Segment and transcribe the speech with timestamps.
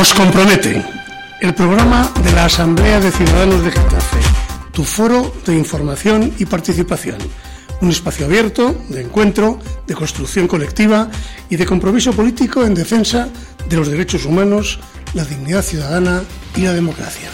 [0.00, 0.82] Nos compromete.
[1.42, 4.16] El programa de la Asamblea de Ciudadanos de Getafe,
[4.72, 7.18] tu foro de información y participación,
[7.82, 11.10] un espacio abierto de encuentro, de construcción colectiva
[11.50, 13.28] y de compromiso político en defensa
[13.68, 14.80] de los derechos humanos,
[15.12, 16.22] la dignidad ciudadana
[16.56, 17.28] y la democracia.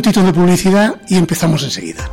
[0.00, 2.10] Un minutito de publicidad y empezamos enseguida.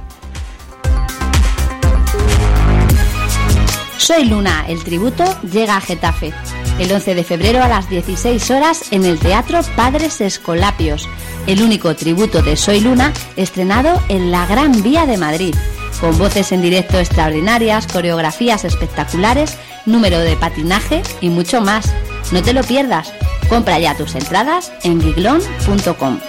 [3.95, 6.33] Soy Luna, el tributo llega a Getafe.
[6.79, 11.07] El 11 de febrero a las 16 horas en el Teatro Padres Escolapios.
[11.47, 15.55] El único tributo de Soy Luna estrenado en la Gran Vía de Madrid.
[16.01, 21.89] Con voces en directo extraordinarias, coreografías espectaculares, número de patinaje y mucho más.
[22.33, 23.13] No te lo pierdas.
[23.47, 26.19] Compra ya tus entradas en giglon.com.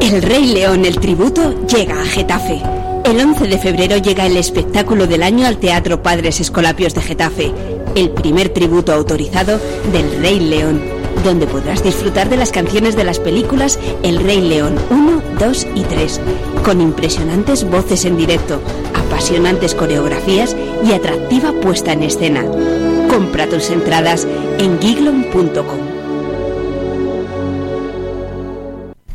[0.00, 2.60] El Rey León, el tributo, llega a Getafe.
[3.04, 7.52] El 11 de febrero llega el espectáculo del año al Teatro Padres Escolapios de Getafe,
[7.94, 9.58] el primer tributo autorizado
[9.92, 10.82] del Rey León,
[11.24, 15.82] donde podrás disfrutar de las canciones de las películas El Rey León 1, 2 y
[15.82, 16.20] 3,
[16.64, 18.60] con impresionantes voces en directo,
[18.94, 22.44] apasionantes coreografías y atractiva puesta en escena.
[23.08, 24.26] Compra tus entradas
[24.58, 25.91] en giglon.com.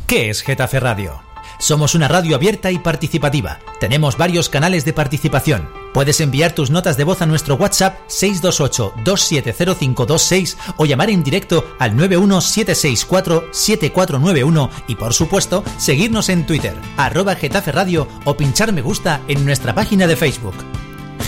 [0.08, 1.20] ¿Qué es Getafe Radio?
[1.58, 3.58] Somos una radio abierta y participativa.
[3.78, 5.68] Tenemos varios canales de participación.
[5.92, 11.92] Puedes enviar tus notas de voz a nuestro WhatsApp 628-270526 o llamar en directo al
[11.92, 19.44] 91764-7491 y por supuesto seguirnos en Twitter, arroba Getafe Radio o pinchar me gusta en
[19.44, 20.54] nuestra página de Facebook.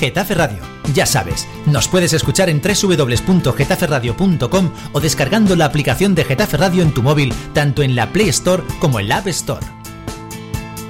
[0.01, 0.59] Getafe Radio.
[0.95, 6.95] Ya sabes, nos puedes escuchar en www.getaferradio.com o descargando la aplicación de Getafe Radio en
[6.95, 9.67] tu móvil, tanto en la Play Store como en la App Store.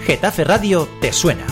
[0.06, 1.44] Getafe Radio te suena.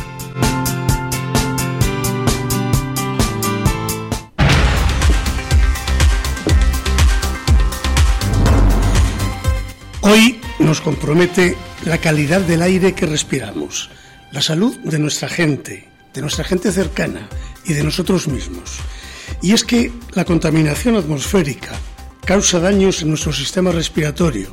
[10.03, 13.91] Hoy nos compromete la calidad del aire que respiramos,
[14.31, 17.29] la salud de nuestra gente, de nuestra gente cercana
[17.65, 18.81] y de nosotros mismos.
[19.41, 21.71] Y es que la contaminación atmosférica
[22.27, 24.49] causa daños en nuestro sistema respiratorio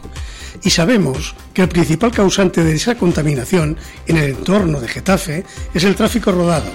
[0.63, 5.43] y sabemos que el principal causante de esa contaminación en el entorno de Getafe
[5.73, 6.69] es el tráfico rodado.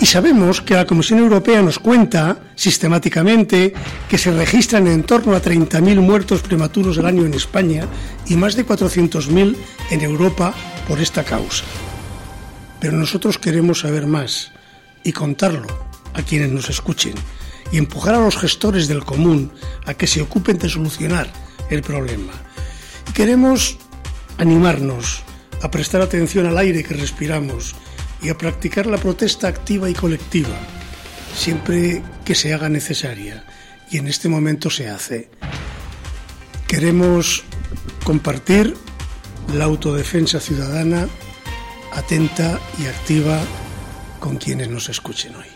[0.00, 3.72] Y sabemos que la Comisión Europea nos cuenta sistemáticamente
[4.06, 7.88] que se registran en torno a 30.000 muertos prematuros al año en España
[8.26, 9.56] y más de 400.000
[9.90, 10.52] en Europa
[10.86, 11.64] por esta causa.
[12.80, 14.52] Pero nosotros queremos saber más
[15.04, 15.66] y contarlo
[16.14, 17.14] a quienes nos escuchen
[17.72, 19.52] y empujar a los gestores del común
[19.86, 21.30] a que se ocupen de solucionar
[21.70, 22.32] el problema.
[23.14, 23.78] Queremos
[24.38, 25.22] animarnos
[25.62, 27.74] a prestar atención al aire que respiramos
[28.22, 30.56] y a practicar la protesta activa y colectiva,
[31.36, 33.44] siempre que se haga necesaria,
[33.90, 35.30] y en este momento se hace.
[36.66, 37.44] Queremos
[38.04, 38.74] compartir
[39.54, 41.08] la autodefensa ciudadana
[41.92, 43.40] atenta y activa
[44.20, 45.46] con quienes nos escuchen hoy.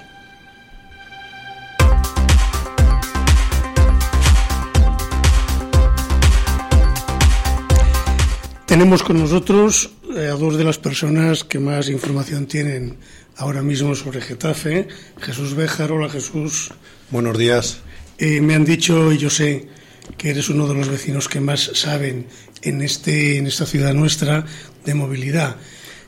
[8.66, 12.96] Tenemos con nosotros eh, a dos de las personas que más información tienen
[13.36, 14.88] ahora mismo sobre Getafe.
[15.20, 16.70] Jesús Béjar, hola Jesús.
[17.10, 17.80] Buenos días.
[18.16, 19.68] Eh, me han dicho, y yo sé
[20.16, 22.26] que eres uno de los vecinos que más saben
[22.62, 24.46] en, este, en esta ciudad nuestra
[24.86, 25.56] de movilidad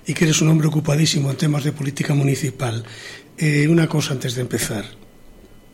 [0.06, 2.84] y que eres un hombre ocupadísimo en temas de política municipal.
[3.36, 4.84] Eh, una cosa antes de empezar,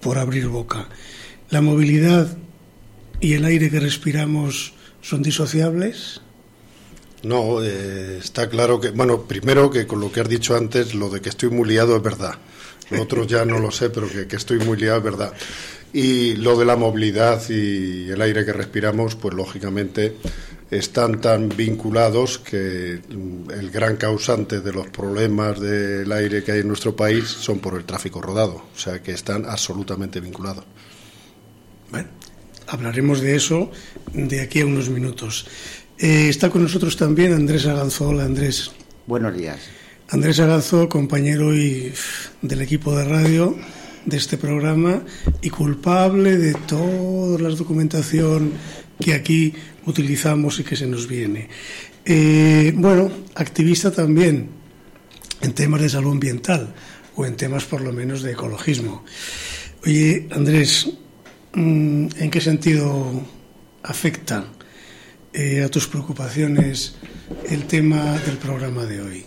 [0.01, 0.89] por abrir boca.
[1.51, 2.37] ¿La movilidad
[3.21, 6.21] y el aire que respiramos son disociables?
[7.23, 11.11] No, eh, está claro que, bueno, primero que con lo que has dicho antes, lo
[11.11, 12.39] de que estoy muy liado es verdad.
[12.91, 15.33] Lo otro ya no lo sé, pero que, que estoy muy liado es verdad.
[15.93, 20.17] Y lo de la movilidad y el aire que respiramos, pues lógicamente
[20.71, 26.69] están tan vinculados que el gran causante de los problemas del aire que hay en
[26.69, 30.65] nuestro país son por el tráfico rodado, o sea que están absolutamente vinculados.
[31.91, 32.09] Bueno,
[32.69, 33.71] hablaremos de eso
[34.13, 35.47] de aquí a unos minutos.
[35.99, 38.09] Eh, está con nosotros también Andrés Aganzó.
[38.09, 38.71] Hola, Andrés.
[39.07, 39.59] Buenos días.
[40.09, 41.93] Andrés Aganzó, compañero y
[42.43, 43.57] del equipo de radio
[44.07, 45.03] de este programa
[45.43, 48.53] y culpable de toda la documentación
[48.99, 49.55] que aquí
[49.87, 51.49] utilizamos y que se nos viene.
[52.05, 54.49] Eh, bueno, activista también
[55.41, 56.75] en temas de salud ambiental
[57.17, 59.05] o en temas por lo menos de ecologismo.
[59.85, 60.91] Oye, Andrés,
[61.55, 63.23] mm, ¿en qué sentido
[63.83, 64.45] afecta
[65.33, 66.97] eh, a tus preocupaciones
[67.49, 69.25] el tema del programa de hoy?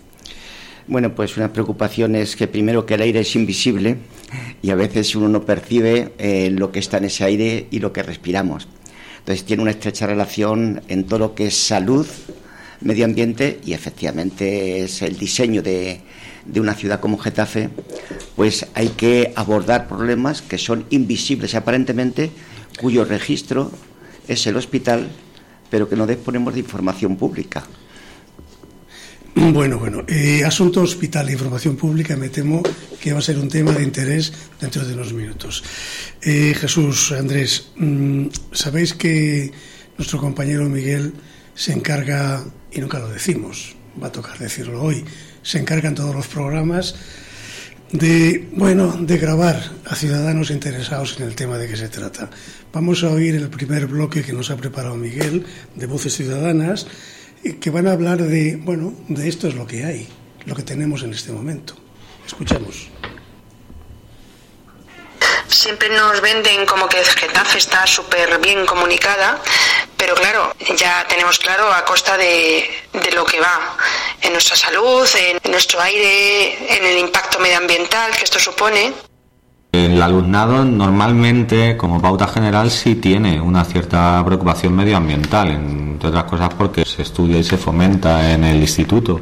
[0.88, 3.98] Bueno, pues una preocupación es que primero que el aire es invisible
[4.62, 7.94] y a veces uno no percibe eh, lo que está en ese aire y lo
[7.94, 8.68] que respiramos.
[9.24, 12.06] Entonces tiene una estrecha relación en todo lo que es salud,
[12.82, 16.02] medio ambiente y efectivamente es el diseño de,
[16.46, 17.70] de una ciudad como Getafe,
[18.36, 22.32] pues hay que abordar problemas que son invisibles aparentemente,
[22.82, 23.72] cuyo registro
[24.28, 25.08] es el hospital,
[25.70, 27.64] pero que no disponemos de información pública.
[29.54, 32.62] Bueno, bueno, eh, asunto hospital e información pública, me temo
[33.02, 34.32] que va a ser un tema de interés
[34.62, 35.64] dentro de unos minutos.
[36.22, 39.52] Eh, Jesús, Andrés, mm, sabéis que
[39.98, 41.14] nuestro compañero Miguel
[41.56, 45.04] se encarga, y nunca lo decimos, va a tocar decirlo hoy,
[45.42, 46.96] se encargan todos los programas
[47.92, 52.30] de, bueno, de grabar a ciudadanos interesados en el tema de que se trata.
[52.72, 55.46] Vamos a oír el primer bloque que nos ha preparado Miguel
[55.76, 56.88] de Voces Ciudadanas,
[57.60, 60.08] que van a hablar de, bueno, de esto es lo que hay,
[60.46, 61.76] lo que tenemos en este momento.
[62.26, 62.90] Escuchamos
[65.64, 69.42] siempre nos venden como que Getafe está súper bien comunicada,
[69.96, 73.78] pero claro, ya tenemos claro a costa de, de, lo que va
[74.22, 78.94] en nuestra salud, en nuestro aire, en el impacto medioambiental que esto supone.
[79.74, 86.54] El alumnado normalmente, como pauta general, sí tiene una cierta preocupación medioambiental, entre otras cosas
[86.54, 89.22] porque se estudia y se fomenta en el instituto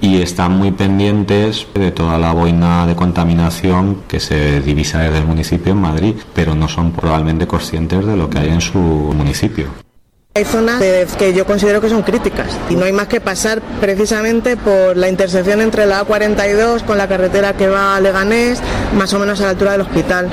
[0.00, 5.26] y están muy pendientes de toda la boina de contaminación que se divisa desde el
[5.26, 9.91] municipio en Madrid, pero no son probablemente conscientes de lo que hay en su municipio.
[10.34, 10.80] Hay zonas
[11.18, 15.10] que yo considero que son críticas y no hay más que pasar precisamente por la
[15.10, 18.62] intersección entre la A42 con la carretera que va a Leganés,
[18.96, 20.30] más o menos a la altura del hospital.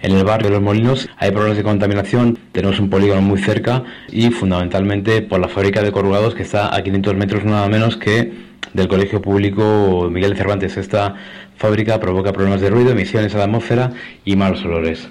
[0.00, 3.82] En el barrio de Los Molinos hay problemas de contaminación, tenemos un polígono muy cerca
[4.08, 8.32] y fundamentalmente por la fábrica de corrugados que está a 500 metros nada menos que
[8.72, 10.78] del Colegio Público Miguel Cervantes.
[10.78, 11.16] Esta
[11.54, 13.90] fábrica provoca problemas de ruido, emisiones a la atmósfera
[14.24, 15.10] y malos olores.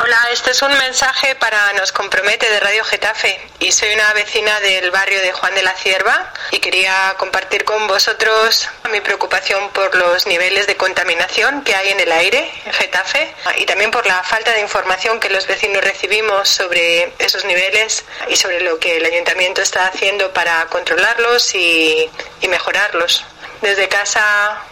[0.00, 4.60] Hola, este es un mensaje para Nos Compromete de Radio Getafe y soy una vecina
[4.60, 9.96] del barrio de Juan de la Cierva y quería compartir con vosotros mi preocupación por
[9.96, 14.22] los niveles de contaminación que hay en el aire en Getafe y también por la
[14.22, 19.04] falta de información que los vecinos recibimos sobre esos niveles y sobre lo que el
[19.04, 22.08] ayuntamiento está haciendo para controlarlos y,
[22.40, 23.24] y mejorarlos.
[23.62, 24.62] Desde casa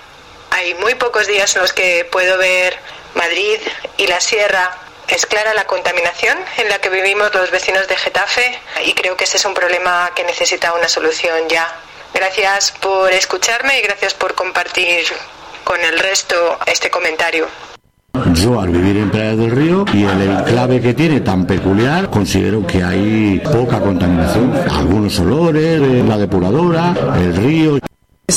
[0.50, 2.78] hay muy pocos días en los que puedo ver
[3.14, 3.58] Madrid
[3.96, 8.58] y la sierra es clara la contaminación en la que vivimos los vecinos de Getafe
[8.84, 11.66] y creo que ese es un problema que necesita una solución ya.
[12.12, 15.04] Gracias por escucharme y gracias por compartir
[15.64, 17.46] con el resto este comentario.
[18.34, 22.66] Yo al vivir en Playa del Río y el enclave que tiene tan peculiar, considero
[22.66, 24.54] que hay poca contaminación.
[24.70, 27.78] Algunos olores, la depuradora, el río.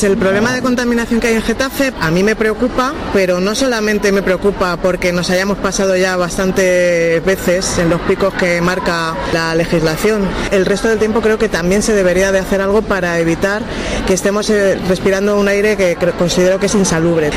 [0.02, 4.14] El problema de contaminación que hay en Getafe a mí me preocupa, pero no solamente
[4.14, 9.54] me preocupa porque nos hayamos pasado ya bastantes veces en los picos que marca la
[9.56, 10.26] legislación.
[10.52, 13.62] El resto del tiempo creo que también se debería de hacer algo para evitar
[14.08, 17.32] que estemos eh, respirando un aire que considero que es insalubre.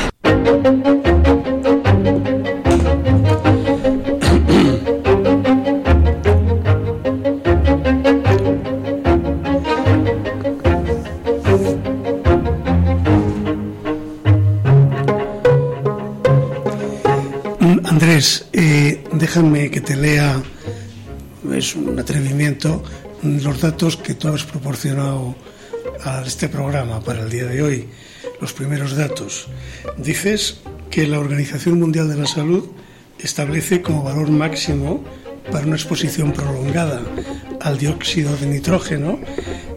[18.51, 20.41] Déjame que te lea,
[21.51, 22.83] es un atrevimiento,
[23.21, 25.35] los datos que tú has proporcionado
[26.03, 27.87] a este programa para el día de hoy.
[28.41, 29.47] Los primeros datos.
[29.97, 32.65] Dices que la Organización Mundial de la Salud
[33.19, 35.03] establece como valor máximo
[35.51, 37.01] para una exposición prolongada
[37.61, 39.19] al dióxido de nitrógeno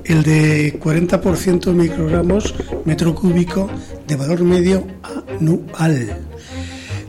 [0.05, 3.69] el de 40% microgramos metro cúbico
[4.07, 6.19] de valor medio anual.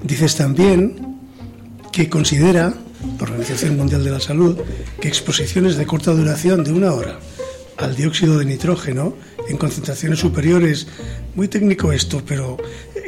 [0.03, 1.06] Dices también
[1.97, 2.75] que considera
[3.17, 4.55] la Organización Mundial de la Salud
[5.01, 7.17] que exposiciones de corta duración de una hora
[7.75, 9.15] al dióxido de nitrógeno
[9.49, 10.85] en concentraciones superiores,
[11.33, 12.57] muy técnico esto, pero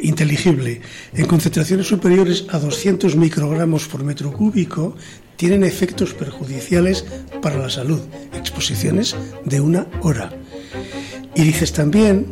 [0.02, 0.80] inteligible,
[1.14, 4.96] en concentraciones superiores a 200 microgramos por metro cúbico,
[5.36, 7.04] tienen efectos perjudiciales
[7.40, 8.00] para la salud,
[8.34, 10.32] exposiciones de una hora.
[11.36, 12.26] Y dices también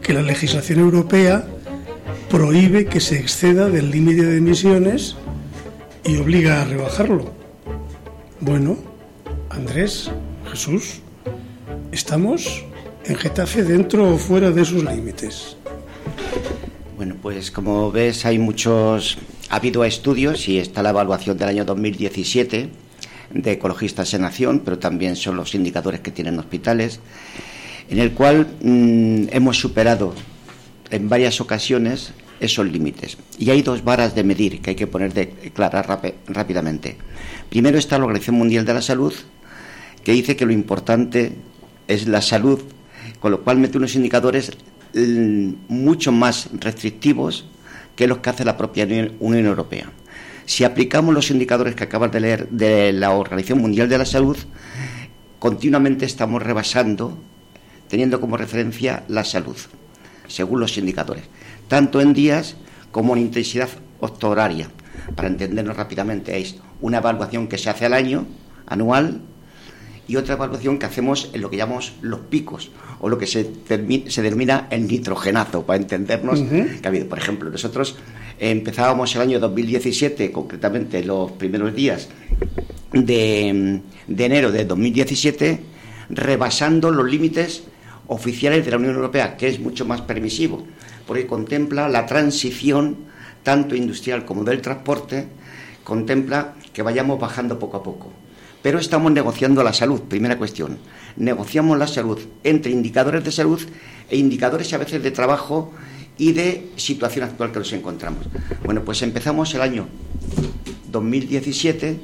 [0.00, 1.46] que la legislación europea
[2.30, 5.16] prohíbe que se exceda del límite de emisiones
[6.04, 7.32] y obliga a rebajarlo.
[8.40, 8.76] Bueno,
[9.50, 10.10] Andrés,
[10.50, 11.00] Jesús,
[11.92, 12.64] ¿estamos
[13.04, 15.56] en Getafe dentro o fuera de sus límites?
[16.96, 19.18] Bueno, pues como ves hay muchos,
[19.48, 22.68] ha habido estudios y está la evaluación del año 2017
[23.32, 27.00] de ecologistas en acción, pero también son los indicadores que tienen hospitales,
[27.88, 30.14] en el cual mm, hemos superado
[30.90, 32.12] en varias ocasiones
[32.44, 33.16] esos límites.
[33.38, 36.96] Y hay dos varas de medir que hay que poner de clara rápidamente.
[37.48, 39.12] Primero está la Organización Mundial de la Salud,
[40.02, 41.32] que dice que lo importante
[41.88, 42.60] es la salud,
[43.20, 44.52] con lo cual mete unos indicadores
[44.94, 47.46] mm, mucho más restrictivos
[47.96, 49.90] que los que hace la propia Unión Europea.
[50.46, 54.36] Si aplicamos los indicadores que acabas de leer de la Organización Mundial de la Salud,
[55.38, 57.16] continuamente estamos rebasando,
[57.88, 59.56] teniendo como referencia la salud,
[60.26, 61.24] según los indicadores,
[61.68, 62.56] tanto en días
[62.90, 63.68] como en intensidad
[64.00, 64.70] octohoraria.
[65.16, 68.26] Para entendernos rápidamente, es una evaluación que se hace al año,
[68.66, 69.20] anual,
[70.06, 73.50] y otra evaluación que hacemos en lo que llamamos los picos, o lo que se,
[74.06, 77.08] se denomina el nitrogenazo, para entendernos que ha habido.
[77.08, 77.96] Por ejemplo, nosotros
[78.38, 82.08] empezábamos el año 2017, concretamente los primeros días
[82.92, 85.60] de, de enero de 2017,
[86.10, 87.64] rebasando los límites
[88.06, 90.64] oficiales de la Unión Europea, que es mucho más permisivo,
[91.06, 92.96] porque contempla la transición
[93.42, 95.28] tanto industrial como del transporte,
[95.84, 98.12] contempla que vayamos bajando poco a poco.
[98.62, 100.78] Pero estamos negociando la salud, primera cuestión.
[101.16, 103.60] Negociamos la salud entre indicadores de salud
[104.08, 105.72] e indicadores a veces de trabajo
[106.16, 108.26] y de situación actual que nos encontramos.
[108.64, 109.86] Bueno, pues empezamos el año
[110.90, 112.00] 2017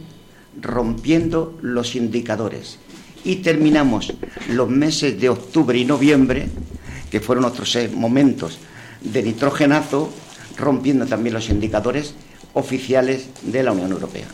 [0.60, 2.78] rompiendo los indicadores
[3.24, 4.12] y terminamos
[4.48, 6.48] los meses de octubre y noviembre,
[7.10, 8.58] que fueron otros momentos
[9.00, 10.12] de nitrogenazo,
[10.56, 12.14] rompiendo también los indicadores
[12.54, 14.26] oficiales de la Unión Europea.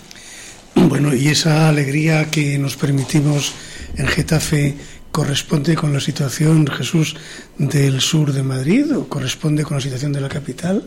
[0.75, 3.53] Bueno, y esa alegría que nos permitimos
[3.97, 4.77] en Getafe
[5.11, 7.17] corresponde con la situación, Jesús,
[7.57, 10.85] del sur de Madrid o corresponde con la situación de la capital?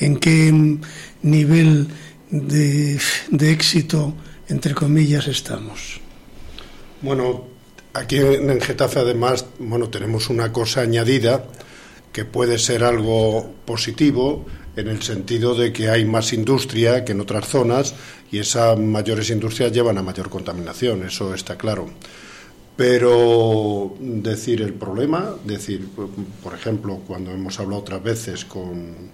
[0.00, 0.52] ¿En qué
[1.22, 1.86] nivel
[2.30, 2.98] de,
[3.30, 4.14] de éxito,
[4.48, 6.00] entre comillas, estamos?
[7.00, 7.44] Bueno,
[7.94, 11.44] aquí en Getafe además, bueno, tenemos una cosa añadida
[12.12, 17.20] que puede ser algo positivo en el sentido de que hay más industria que en
[17.20, 17.94] otras zonas
[18.30, 21.88] y esas mayores industrias llevan a mayor contaminación, eso está claro.
[22.76, 25.88] Pero decir el problema, decir,
[26.42, 29.10] por ejemplo, cuando hemos hablado otras veces con,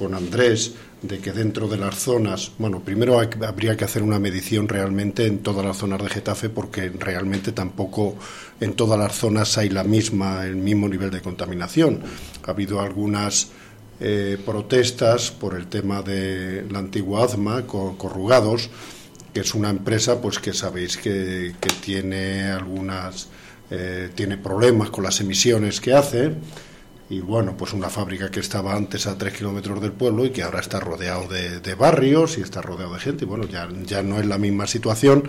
[0.00, 4.66] con Andrés de que dentro de las zonas, bueno, primero habría que hacer una medición
[4.66, 8.16] realmente en todas las zonas de Getafe porque realmente tampoco
[8.60, 12.00] en todas las zonas hay la misma el mismo nivel de contaminación.
[12.46, 13.48] Ha habido algunas
[14.00, 18.70] eh, protestas por el tema de la antigua AZMA, corrugados,
[19.34, 21.52] que es una empresa pues que sabéis que,
[21.84, 23.28] tiene algunas
[23.70, 26.32] eh, tiene problemas con las emisiones que hace
[27.10, 30.44] y bueno pues una fábrica que estaba antes a tres kilómetros del pueblo y que
[30.44, 33.24] ahora está rodeado de, barrios y está rodeado de gente.
[33.24, 35.24] Y bueno ya, ya no es la misma situación.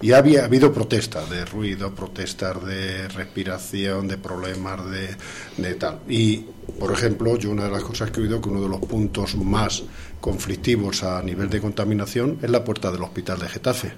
[0.00, 5.16] Y había habido protestas de ruido protestas de respiración de problemas de,
[5.58, 6.00] de tal.
[6.08, 6.46] Y
[6.78, 9.36] por ejemplo yo una de las cosas que he oído que uno de los puntos
[9.36, 9.84] más
[10.20, 13.92] conflictivos a nivel de contaminación es la puerta del hospital de Getafe.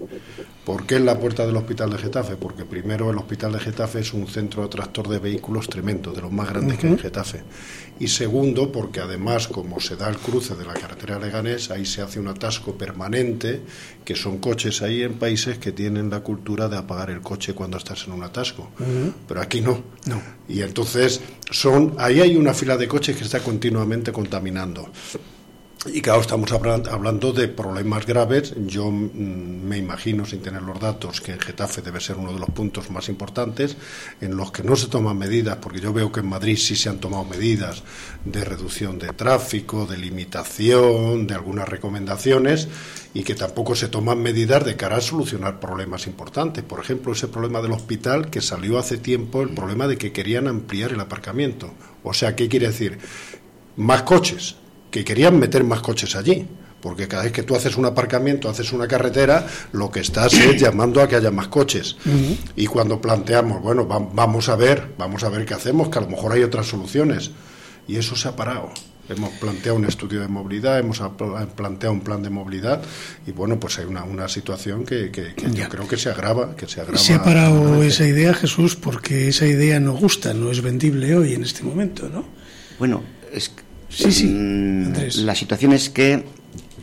[0.64, 2.36] ¿Por qué es la puerta del hospital de Getafe?
[2.36, 6.20] Porque primero el hospital de Getafe es un centro de tractor de vehículos tremendo, de
[6.20, 7.42] los más grandes que hay en Getafe.
[7.98, 12.00] Y segundo, porque además, como se da el cruce de la carretera Leganés, ahí se
[12.00, 13.60] hace un atasco permanente,
[14.04, 17.76] que son coches ahí en países que tienen la cultura de apagar el coche cuando
[17.76, 18.70] estás en un atasco.
[19.28, 19.82] Pero aquí no.
[20.06, 20.20] no.
[20.48, 24.90] Y entonces son, ahí hay una fila de coches que está continuamente contaminando.
[25.86, 28.52] Y claro, estamos hablando de problemas graves.
[28.66, 32.38] Yo mm, me imagino, sin tener los datos, que en Getafe debe ser uno de
[32.38, 33.78] los puntos más importantes
[34.20, 36.90] en los que no se toman medidas, porque yo veo que en Madrid sí se
[36.90, 37.82] han tomado medidas
[38.26, 42.68] de reducción de tráfico, de limitación, de algunas recomendaciones,
[43.14, 46.62] y que tampoco se toman medidas de cara a solucionar problemas importantes.
[46.62, 50.46] Por ejemplo, ese problema del hospital que salió hace tiempo, el problema de que querían
[50.46, 51.72] ampliar el aparcamiento.
[52.02, 52.98] O sea, ¿qué quiere decir?
[53.76, 54.56] Más coches
[54.90, 56.46] que querían meter más coches allí.
[56.80, 60.60] Porque cada vez que tú haces un aparcamiento, haces una carretera, lo que estás es
[60.60, 61.96] llamando a que haya más coches.
[62.56, 66.08] Y cuando planteamos, bueno, vamos a ver, vamos a ver qué hacemos, que a lo
[66.08, 67.32] mejor hay otras soluciones.
[67.86, 68.72] Y eso se ha parado.
[69.10, 71.02] Hemos planteado un estudio de movilidad, hemos
[71.56, 72.80] planteado un plan de movilidad
[73.26, 76.68] y bueno, pues hay una, una situación que, que, yo creo que se agrava, que
[76.68, 76.96] se agrava.
[76.96, 81.34] Se ha parado esa idea, Jesús, porque esa idea no gusta, no es vendible hoy
[81.34, 82.24] en este momento, ¿no?
[82.78, 83.50] Bueno, es
[83.90, 84.26] Sí, sí.
[84.26, 84.92] Mm,
[85.24, 86.24] la situación es que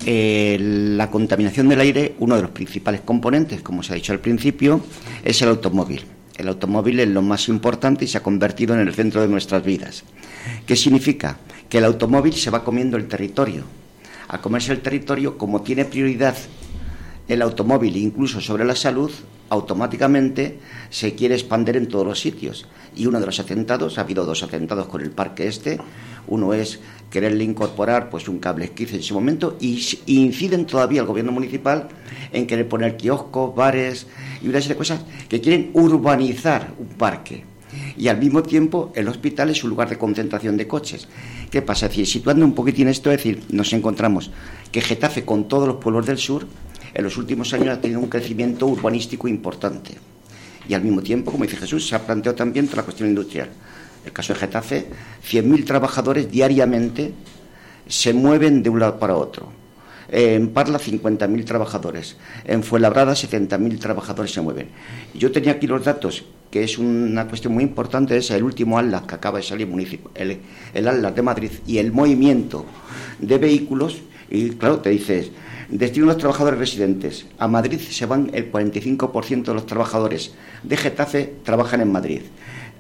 [0.06, 4.20] eh, la contaminación del aire, uno de los principales componentes, como se ha dicho al
[4.20, 4.82] principio,
[5.24, 6.04] es el automóvil.
[6.38, 9.64] El automóvil es lo más importante y se ha convertido en el centro de nuestras
[9.64, 10.04] vidas.
[10.68, 11.40] ¿Qué significa?
[11.68, 13.64] Que el automóvil se va comiendo el territorio.
[14.28, 16.36] A comerse el territorio, como tiene prioridad
[17.28, 19.12] el automóvil, incluso sobre la salud,
[19.50, 22.68] automáticamente se quiere expandir en todos los sitios.
[22.96, 25.80] Y uno de los atentados, ha habido dos atentados con el parque este,
[26.28, 31.08] uno es quererle incorporar pues un cable esquiz en su momento y, inciden todavía el
[31.08, 31.88] gobierno municipal
[32.34, 34.08] en querer poner kioscos, bares
[34.42, 37.46] y una serie de cosas que quieren urbanizar un parque.
[37.98, 41.08] Y al mismo tiempo el hospital es un lugar de concentración de coches.
[41.50, 41.86] ¿Qué pasa?
[41.86, 44.32] Es decir, situando un poquitín esto, es decir, nos encontramos
[44.72, 46.48] que Getafe con todos los pueblos del sur
[46.94, 49.96] en los últimos años ha tenido un crecimiento urbanístico importante.
[50.68, 53.50] Y al mismo tiempo, como dice Jesús, se ha planteado también toda la cuestión industrial.
[54.06, 54.86] El caso de Getafe,
[55.30, 57.14] 100.000 trabajadores diariamente
[57.88, 59.52] se mueven de un lado para otro.
[60.10, 62.16] En Parla, 50.000 trabajadores.
[62.46, 64.70] En Fuenlabrada, 70.000 trabajadores se mueven.
[65.14, 69.06] Yo tenía aquí los datos, que es una cuestión muy importante, es el último ALA
[69.06, 69.68] que acaba de salir
[70.16, 70.40] el,
[70.74, 72.66] el ALA de Madrid y el movimiento
[73.20, 73.98] de vehículos.
[74.30, 75.32] Y claro, te dices,
[75.70, 77.26] Destino a los trabajadores residentes.
[77.38, 80.34] A Madrid se van el 45% de los trabajadores
[80.64, 82.22] de Getafe trabajan en Madrid.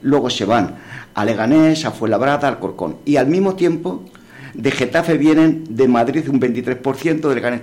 [0.02, 0.76] Luego se van
[1.14, 2.98] a Leganés, a Fuenlabrada, al Corcón.
[3.04, 4.06] Y al mismo tiempo,
[4.54, 7.62] de Getafe vienen de Madrid un 23% de Leganés.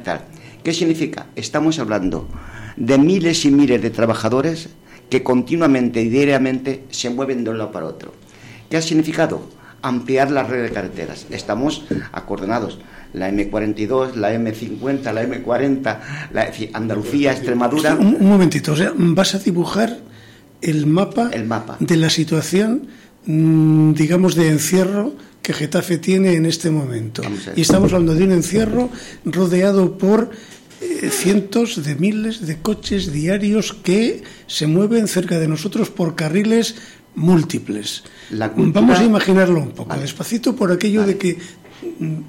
[0.62, 1.26] ¿Qué significa?
[1.36, 2.28] Estamos hablando
[2.76, 4.68] de miles y miles de trabajadores
[5.08, 8.12] que continuamente y diariamente se mueven de un lado para otro.
[8.68, 9.42] ¿Qué ha significado?
[9.84, 11.26] Ampliar la red de carreteras.
[11.30, 12.78] Estamos acordonados
[13.14, 15.98] la M42, la M50, la M40,
[16.32, 17.94] la, Andalucía, Extremadura.
[17.94, 19.98] Un, momentito, o sea, vas a dibujar
[20.60, 21.76] el mapa, el mapa.
[21.78, 22.88] de la situación,
[23.24, 27.22] mm, digamos, de encierro que Getafe tiene en este momento.
[27.54, 28.90] Y estamos hablando de un encierro
[29.24, 30.30] rodeado por
[30.80, 36.76] eh, cientos de miles de coches diarios que se mueven cerca de nosotros por carriles
[37.14, 38.04] múltiples.
[38.30, 41.38] Vamos a imaginarlo un poco, despacito por aquello de que
[41.98, 42.20] mm,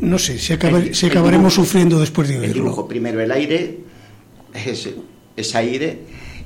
[0.00, 2.46] no sé si, acabaremos sufriendo después de oírlo.
[2.46, 3.78] El dibujo, primero el aire,
[4.54, 6.00] es, aire,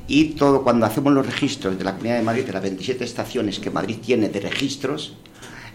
[0.07, 3.59] y todo cuando hacemos los registros de la Comunidad de Madrid, de las 27 estaciones
[3.59, 5.17] que Madrid tiene de registros,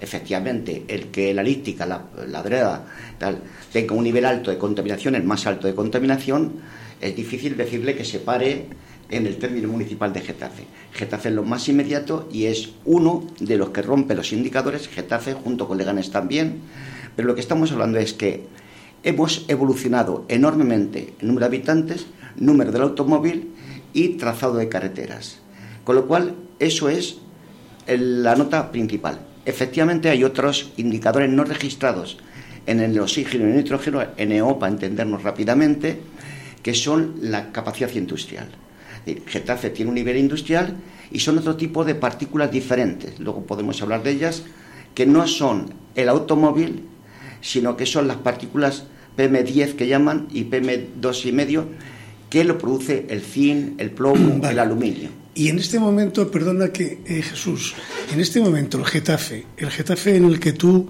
[0.01, 2.85] efectivamente, el que la lítica, la, la
[3.17, 6.53] tal, tenga un nivel alto de contaminación, el más alto de contaminación,
[6.99, 8.67] es difícil decirle que se pare
[9.09, 10.63] en el término municipal de Getafe.
[10.93, 15.33] Getafe es lo más inmediato y es uno de los que rompe los indicadores, Getafe
[15.33, 16.61] junto con Leganes también,
[17.15, 18.45] pero lo que estamos hablando es que
[19.03, 23.51] hemos evolucionado enormemente en número de habitantes, número del automóvil
[23.93, 25.39] y trazado de carreteras.
[25.83, 27.17] Con lo cual, eso es
[27.87, 29.19] la nota principal.
[29.45, 32.17] Efectivamente, hay otros indicadores no registrados
[32.65, 35.99] en el oxígeno y el nitrógeno, NO para entendernos rápidamente,
[36.61, 38.47] que son la capacidad industrial.
[39.25, 40.75] Getafe tiene un nivel industrial
[41.11, 43.19] y son otro tipo de partículas diferentes.
[43.19, 44.43] Luego podemos hablar de ellas,
[44.95, 46.83] que no son el automóvil
[47.43, 48.85] sino que son las partículas
[49.15, 51.65] PM10 que llaman y PM2,5
[52.29, 55.09] que lo produce el zinc, el plomo, el aluminio.
[55.35, 57.75] Y en este momento, perdona que eh, Jesús,
[58.11, 60.89] en este momento el Getafe, el Getafe en el que tú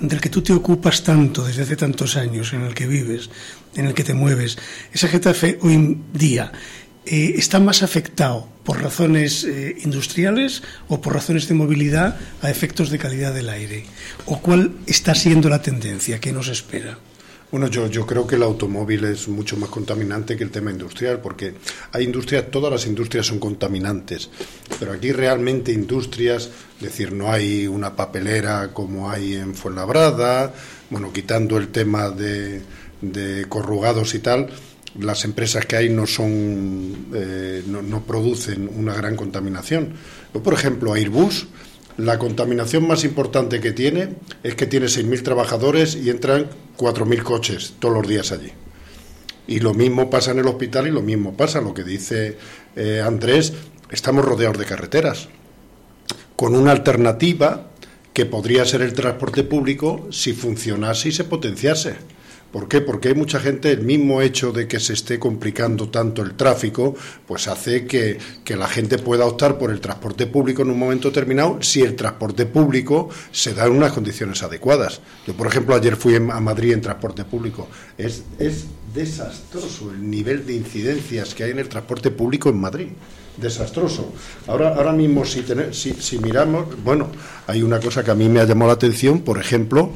[0.00, 3.28] del que tú te ocupas tanto desde hace tantos años, en el que vives,
[3.74, 4.56] en el que te mueves,
[4.92, 6.52] ese Getafe hoy día
[7.06, 12.90] eh, está más afectado por razones eh, industriales o por razones de movilidad a efectos
[12.90, 13.84] de calidad del aire?
[14.26, 16.98] ¿O cuál está siendo la tendencia que nos espera?
[17.50, 21.20] Bueno, yo, yo creo que el automóvil es mucho más contaminante que el tema industrial,
[21.20, 21.54] porque
[21.90, 24.30] hay industrias, todas las industrias son contaminantes,
[24.78, 30.54] pero aquí realmente industrias, es decir, no hay una papelera como hay en Fuenlabrada,
[30.90, 32.62] bueno, quitando el tema de,
[33.00, 34.48] de corrugados y tal,
[34.98, 39.94] las empresas que hay no son eh, no, producen una gran contaminación.
[40.42, 41.46] por ejemplo, Airbus,
[41.96, 47.74] la contaminación más importante que tiene es que tiene 6.000 trabajadores y entran 4.000 coches
[47.78, 48.52] todos los días allí.
[49.46, 52.36] Y lo mismo pasa en el hospital y lo mismo pasa, lo que dice
[52.76, 53.52] eh, Andrés,
[53.90, 55.28] estamos rodeados de carreteras,
[56.36, 57.70] con una alternativa
[58.12, 61.96] que podría ser el transporte público si funcionase y se potenciase.
[62.52, 62.80] ¿Por qué?
[62.80, 66.96] Porque hay mucha gente, el mismo hecho de que se esté complicando tanto el tráfico,
[67.26, 68.18] pues hace que,
[68.50, 72.46] la gente pueda optar por el transporte público en un momento determinado si el transporte
[72.46, 75.00] público se da en unas condiciones adecuadas.
[75.24, 77.68] Yo, por ejemplo, ayer fui a Madrid en transporte público.
[77.96, 82.88] Es, es desastroso el nivel de incidencias que hay en el transporte público en Madrid
[83.36, 84.12] desastroso.
[84.48, 87.08] Ahora, ahora mismo, si, si, si miramos, bueno,
[87.46, 89.92] hay una cosa que a mí me ha llamado la atención, por ejemplo,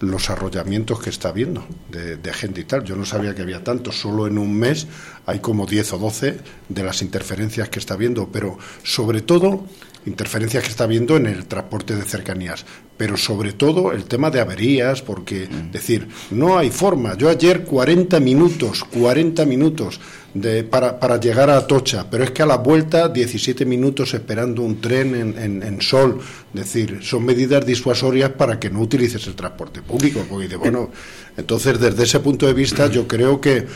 [0.00, 2.84] los arrollamientos que está habiendo de, gente y tal.
[2.84, 4.86] Yo no sabía que había tantos, solo en un mes
[5.26, 9.64] hay como 10 o 12 de las interferencias que está habiendo, pero sobre todo
[10.06, 12.64] interferencias que está habiendo en el transporte de cercanías,
[12.96, 15.70] pero sobre todo el tema de averías, porque mm.
[15.70, 17.16] decir, no hay forma.
[17.16, 20.00] Yo ayer 40 minutos, 40 minutos
[20.40, 24.62] de, para, para, llegar a Atocha, pero es que a la vuelta 17 minutos esperando
[24.62, 26.20] un tren en, en, sol.
[26.54, 30.24] Es decir, son medidas disuasorias para que no utilices el transporte público.
[30.28, 30.90] Porque, bueno,
[31.36, 33.66] entonces, desde ese punto de vista, yo creo que,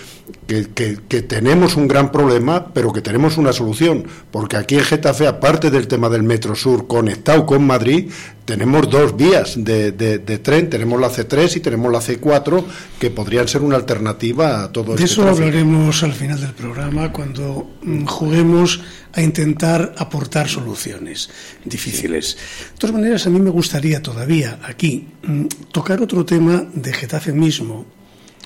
[0.46, 5.70] que, tenemos un gran problema, pero que tenemos una solución, porque aquí en Getafe, aparte
[5.70, 8.10] del tema del Metro Sur conectado con Madrid,
[8.44, 12.64] tenemos dos vías de, de, tren, tenemos la C3 y tenemos la C4,
[12.98, 17.12] que podrían ser una alternativa a todo De este eso hablaremos al final del programa,
[17.12, 18.80] cuando mm, juguemos
[19.12, 21.30] a intentar aportar soluciones
[21.64, 22.36] difíciles.
[22.72, 27.32] De todas maneras, a mí me gustaría todavía aquí mm, tocar otro tema de Getafe
[27.32, 27.86] mismo,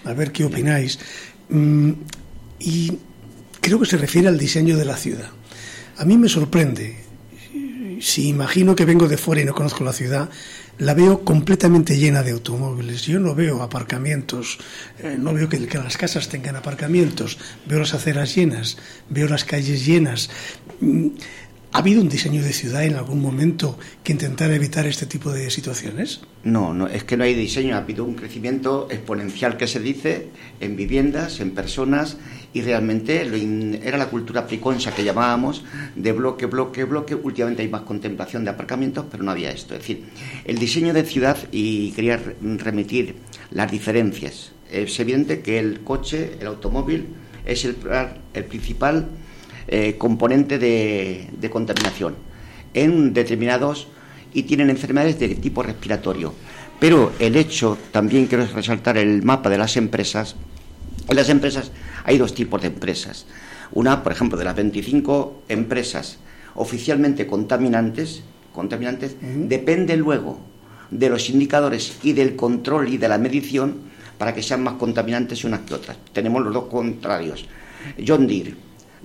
[0.05, 0.99] a ver qué opináis,
[1.49, 1.93] mm,
[2.59, 2.99] y
[3.61, 5.31] creo que se refiere al diseño de la ciudad.
[5.99, 7.06] A mí me sorprende,
[8.01, 10.31] si imagino que vengo de fuera y no conozco la ciudad,
[10.79, 13.03] la veo completamente llena de automóviles.
[13.03, 14.59] Yo no veo aparcamientos,
[14.99, 18.77] eh, no veo que, las casas tengan aparcamientos, veo las aceras llenas,
[19.09, 20.31] veo las calles llenas.
[21.73, 25.51] ¿Ha habido un diseño de ciudad en algún momento que intentara evitar este tipo de
[25.51, 26.21] situaciones?
[26.43, 30.29] No, no, es que no hay diseño, ha habido un crecimiento exponencial que se dice
[30.61, 32.17] en viviendas, en personas
[32.55, 33.29] y realmente
[33.87, 37.15] era la cultura priconsa que llamábamos de bloque, bloque, bloque.
[37.15, 39.75] Últimamente hay más contemplación de aparcamientos, pero no había esto.
[39.75, 40.05] Es decir,
[40.47, 43.17] el diseño de ciudad, y quería remitir
[43.51, 44.53] las diferencias.
[44.71, 47.09] Es evidente que el coche, el automóvil,
[47.45, 47.77] es el,
[48.33, 49.07] el principal
[49.69, 52.15] eh, componente de, de contaminación
[52.75, 53.89] en determinados
[54.33, 56.35] y tienen enfermedades de tipo respiratorio.
[56.79, 60.37] Pero el hecho, también quiero resaltar el mapa de las empresas.
[61.09, 61.73] En las empresas
[62.05, 63.27] hay dos tipos de empresas.
[63.73, 66.19] Una, por ejemplo, de las 25 empresas
[66.55, 70.39] oficialmente contaminantes, contaminantes depende luego
[70.91, 73.75] de los indicadores y del control y de la medición
[74.19, 75.97] para que sean más contaminantes unas que otras.
[76.13, 77.47] Tenemos los dos contrarios.
[78.07, 78.55] John Deere,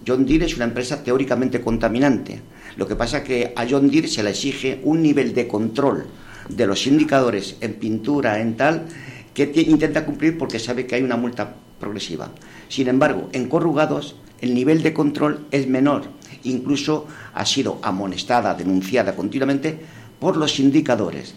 [0.05, 2.41] John Deere es una empresa teóricamente contaminante.
[2.75, 6.07] Lo que pasa es que a John Deere se le exige un nivel de control
[6.49, 8.87] de los indicadores en pintura, en tal,
[9.33, 12.31] que intenta cumplir porque sabe que hay una multa progresiva.
[12.67, 16.03] Sin embargo, en corrugados el nivel de control es menor.
[16.43, 19.77] Incluso ha sido amonestada, denunciada continuamente
[20.19, 21.35] por los indicadores.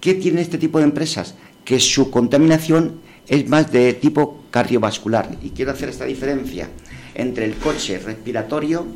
[0.00, 1.34] ¿Qué tiene este tipo de empresas?
[1.64, 5.36] Que su contaminación es más de tipo cardiovascular.
[5.42, 6.68] Y quiero hacer esta diferencia
[7.14, 8.86] entre el coche respiratorio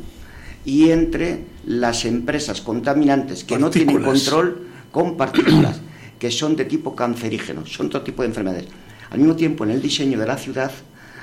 [0.65, 5.79] y entre las empresas contaminantes que no tienen control con partículas,
[6.19, 8.67] que son de tipo cancerígeno, son otro tipo de enfermedades.
[9.11, 10.71] Al mismo tiempo, en el diseño de la ciudad,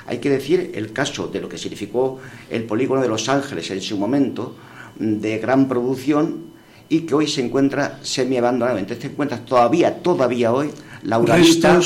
[0.06, 3.80] hay que decir el caso de lo que significó el polígono de Los Ángeles en
[3.80, 4.56] su momento,
[4.98, 6.52] de gran producción
[6.88, 8.78] y que hoy se encuentra semi-abandonado.
[8.78, 10.70] Entonces te encuentras todavía, todavía hoy,
[11.04, 11.80] Lauralita,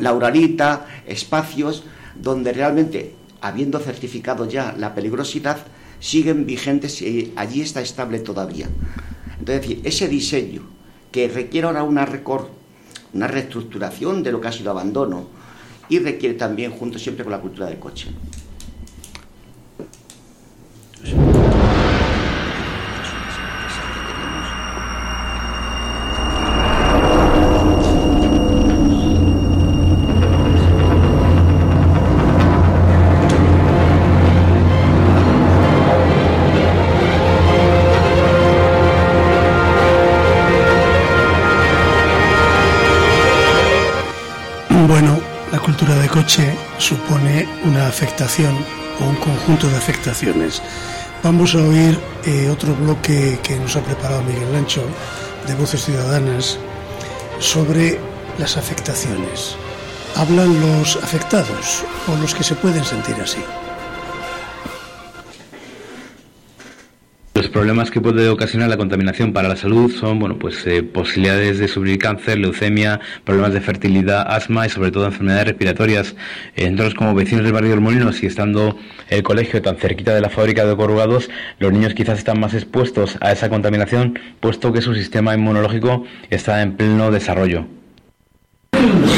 [0.00, 1.84] Lauralita, espacios
[2.20, 5.58] donde realmente habiendo certificado ya la peligrosidad,
[6.00, 8.68] siguen vigentes y allí está estable todavía.
[9.38, 10.62] Entonces, ese diseño
[11.12, 12.06] que requiere ahora una,
[13.12, 15.28] una reestructuración de lo que ha sido abandono
[15.88, 18.08] y requiere también, junto siempre con la cultura del coche.
[46.78, 48.56] Supone una afectación
[49.00, 50.62] o un conjunto de afectaciones.
[51.22, 54.82] Vamos a oír eh, otro bloque que nos ha preparado Miguel Lancho
[55.46, 56.58] de Voces Ciudadanas
[57.40, 57.98] sobre
[58.38, 59.56] las afectaciones.
[60.16, 63.42] Hablan los afectados o los que se pueden sentir así.
[67.58, 71.66] Problemas que puede ocasionar la contaminación para la salud son, bueno, pues eh, posibilidades de
[71.66, 76.14] sufrir cáncer, leucemia, problemas de fertilidad, asma y sobre todo enfermedades respiratorias.
[76.56, 80.30] Nosotros como vecinos del barrio del Molinos y estando el colegio tan cerquita de la
[80.30, 84.94] fábrica de corrugados, los niños quizás están más expuestos a esa contaminación, puesto que su
[84.94, 87.66] sistema inmunológico está en pleno desarrollo.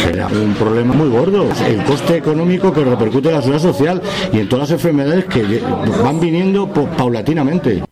[0.03, 1.47] Será un problema muy gordo.
[1.69, 5.61] El coste económico que repercute en la seguridad social y en todas las enfermedades que
[6.03, 7.83] van viniendo paulatinamente.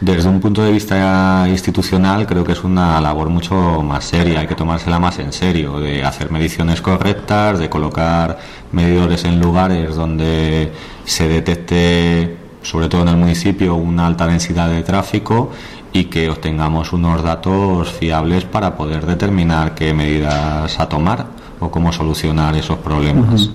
[0.00, 4.46] Desde un punto de vista institucional creo que es una labor mucho más seria, hay
[4.46, 8.38] que tomársela más en serio, de hacer mediciones correctas, de colocar
[8.72, 10.72] medidores en lugares donde
[11.04, 15.50] se detecte sobre todo en el municipio, una alta densidad de tráfico
[15.92, 21.26] y que obtengamos unos datos fiables para poder determinar qué medidas a tomar
[21.58, 23.50] o cómo solucionar esos problemas.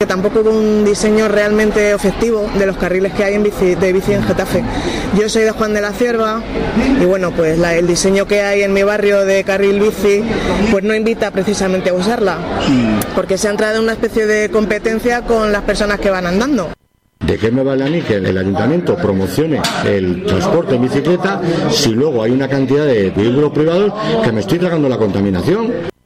[0.00, 3.92] Que tampoco hubo un diseño realmente efectivo de los carriles que hay en bici, de
[3.92, 4.62] bici en Getafe.
[5.18, 6.40] Yo soy de Juan de la Cierva
[7.02, 10.22] y bueno, pues el diseño que hay en mi barrio de carril bici
[10.70, 12.38] pues no invita precisamente a usarla,
[13.16, 16.70] porque se ha entrado en una especie de competencia con las personas que van andando.
[17.18, 21.88] ¿De qué me vale a mí que el ayuntamiento promocione el transporte en bicicleta si
[21.88, 25.97] luego hay una cantidad de vehículos privados que me estoy tragando la contaminación?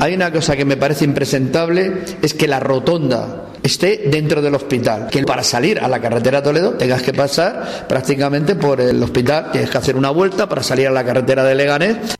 [0.00, 5.08] Hay una cosa que me parece impresentable, es que la rotonda esté dentro del hospital.
[5.10, 9.70] Que para salir a la carretera Toledo tengas que pasar prácticamente por el hospital, tienes
[9.70, 12.15] que hacer una vuelta para salir a la carretera de Leganés.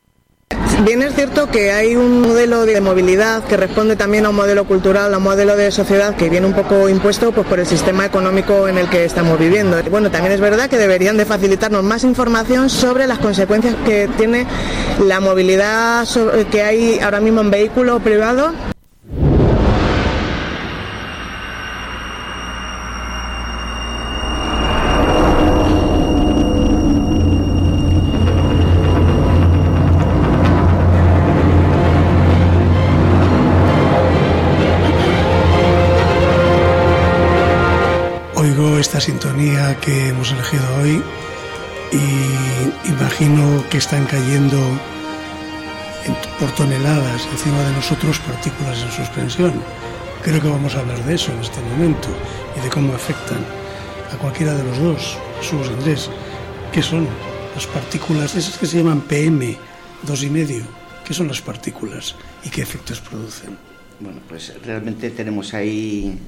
[0.85, 4.65] Bien es cierto que hay un modelo de movilidad que responde también a un modelo
[4.67, 8.05] cultural, a un modelo de sociedad que viene un poco impuesto pues, por el sistema
[8.05, 9.83] económico en el que estamos viviendo.
[9.91, 14.47] Bueno, también es verdad que deberían de facilitarnos más información sobre las consecuencias que tiene
[15.03, 16.07] la movilidad
[16.51, 18.53] que hay ahora mismo en vehículo privado
[38.97, 41.03] esta sintonía que hemos elegido hoy
[41.93, 44.57] y imagino que están cayendo
[46.41, 49.53] por toneladas encima de nosotros partículas en suspensión.
[50.23, 52.09] Creo que vamos a hablar de eso en este momento
[52.57, 53.45] y de cómo afectan
[54.15, 55.19] a cualquiera de los dos.
[55.43, 56.09] Sus Andrés,
[56.73, 57.07] ¿qué son
[57.55, 59.59] las partículas esas que se llaman PM,
[60.05, 60.65] dos y medio?
[61.05, 63.59] ¿Qué son las partículas y qué efectos producen?
[64.01, 66.19] Bueno, pues realmente tenemos ahí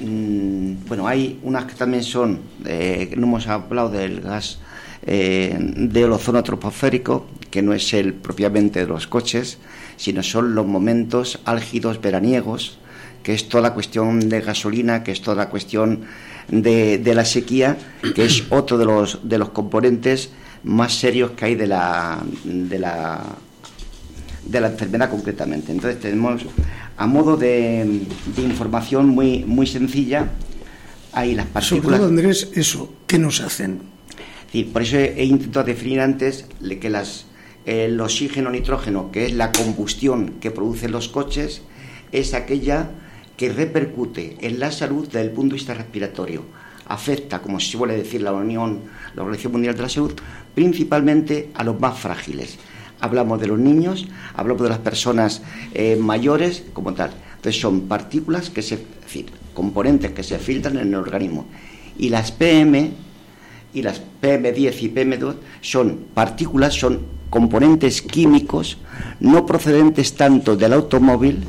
[0.00, 4.60] Mm, bueno, hay unas que también son, eh, no hemos hablado del gas
[5.02, 9.58] eh, de ozono troposférico, que no es el propiamente de los coches,
[9.96, 12.78] sino son los momentos álgidos veraniegos,
[13.22, 16.02] que es toda la cuestión de gasolina, que es toda la cuestión
[16.48, 17.76] de, la sequía,
[18.14, 20.30] que es otro de los, de los componentes
[20.62, 23.22] más serios que hay de la, de la,
[24.44, 25.72] de la enfermedad concretamente.
[25.72, 26.44] Entonces tenemos
[26.98, 28.02] a modo de,
[28.36, 30.32] información muy, muy sencilla,
[31.12, 31.84] hay las partículas.
[31.84, 33.82] Sobre todo, Andrés, eso, ¿qué nos hacen?
[34.50, 36.46] Sí, por eso he, intentado definir antes
[36.80, 37.26] que las,
[37.66, 41.62] el oxígeno nitrógeno, que es la combustión que producen los coches,
[42.10, 42.90] es aquella
[43.36, 46.42] que repercute en la salud desde el punto de vista respiratorio.
[46.86, 48.80] Afecta, como se suele decir la Unión,
[49.14, 50.14] la Organización Mundial de la Salud,
[50.52, 52.58] principalmente a los más frágiles
[53.00, 55.42] hablamos de los niños, hablamos de las personas
[55.74, 57.10] eh, mayores como tal.
[57.36, 58.78] Entonces son partículas que se,
[59.54, 61.46] componentes que se filtran en el organismo.
[61.96, 62.92] Y las PM
[63.74, 68.78] y las PM10 y PM2 son partículas, son componentes químicos
[69.20, 71.44] no procedentes tanto del automóvil,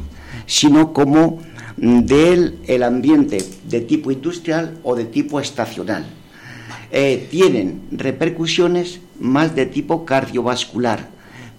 [0.46, 1.40] sino como
[1.78, 6.06] del el ambiente de tipo industrial o de tipo estacional.
[6.92, 11.10] Eh, tienen repercusiones más de tipo cardiovascular,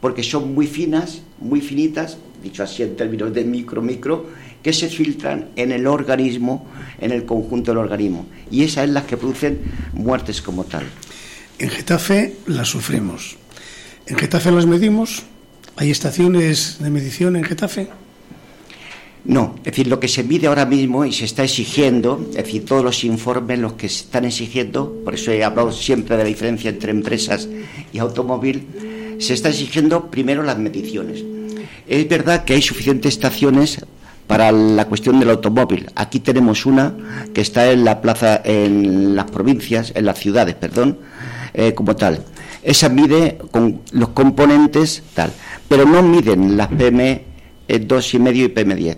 [0.01, 4.27] porque son muy finas, muy finitas, dicho así en términos de micro, micro,
[4.63, 6.67] que se filtran en el organismo,
[7.01, 8.27] en el conjunto del organismo.
[8.51, 9.61] Y esas es las que producen
[9.93, 10.85] muertes como tal.
[11.59, 13.37] En Getafe las sufrimos.
[14.07, 15.23] En Getafe las medimos.
[15.77, 17.89] ¿Hay estaciones de medición en Getafe?
[19.25, 22.65] No, es decir, lo que se mide ahora mismo y se está exigiendo, es decir,
[22.65, 26.29] todos los informes los que se están exigiendo, por eso he hablado siempre de la
[26.29, 27.47] diferencia entre empresas
[27.93, 28.67] y automóvil,
[29.21, 31.23] se está exigiendo primero las mediciones.
[31.87, 33.85] Es verdad que hay suficientes estaciones
[34.27, 35.91] para la cuestión del automóvil.
[35.95, 36.95] Aquí tenemos una
[37.35, 40.99] que está en la plaza, en las provincias, en las ciudades, perdón,
[41.53, 42.25] eh, como tal.
[42.63, 45.33] Esa mide con los componentes tal,
[45.69, 47.25] pero no miden las PM
[47.69, 48.97] 2,5 y PM10.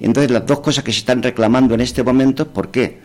[0.00, 3.00] Entonces, las dos cosas que se están reclamando en este momento, ¿por qué?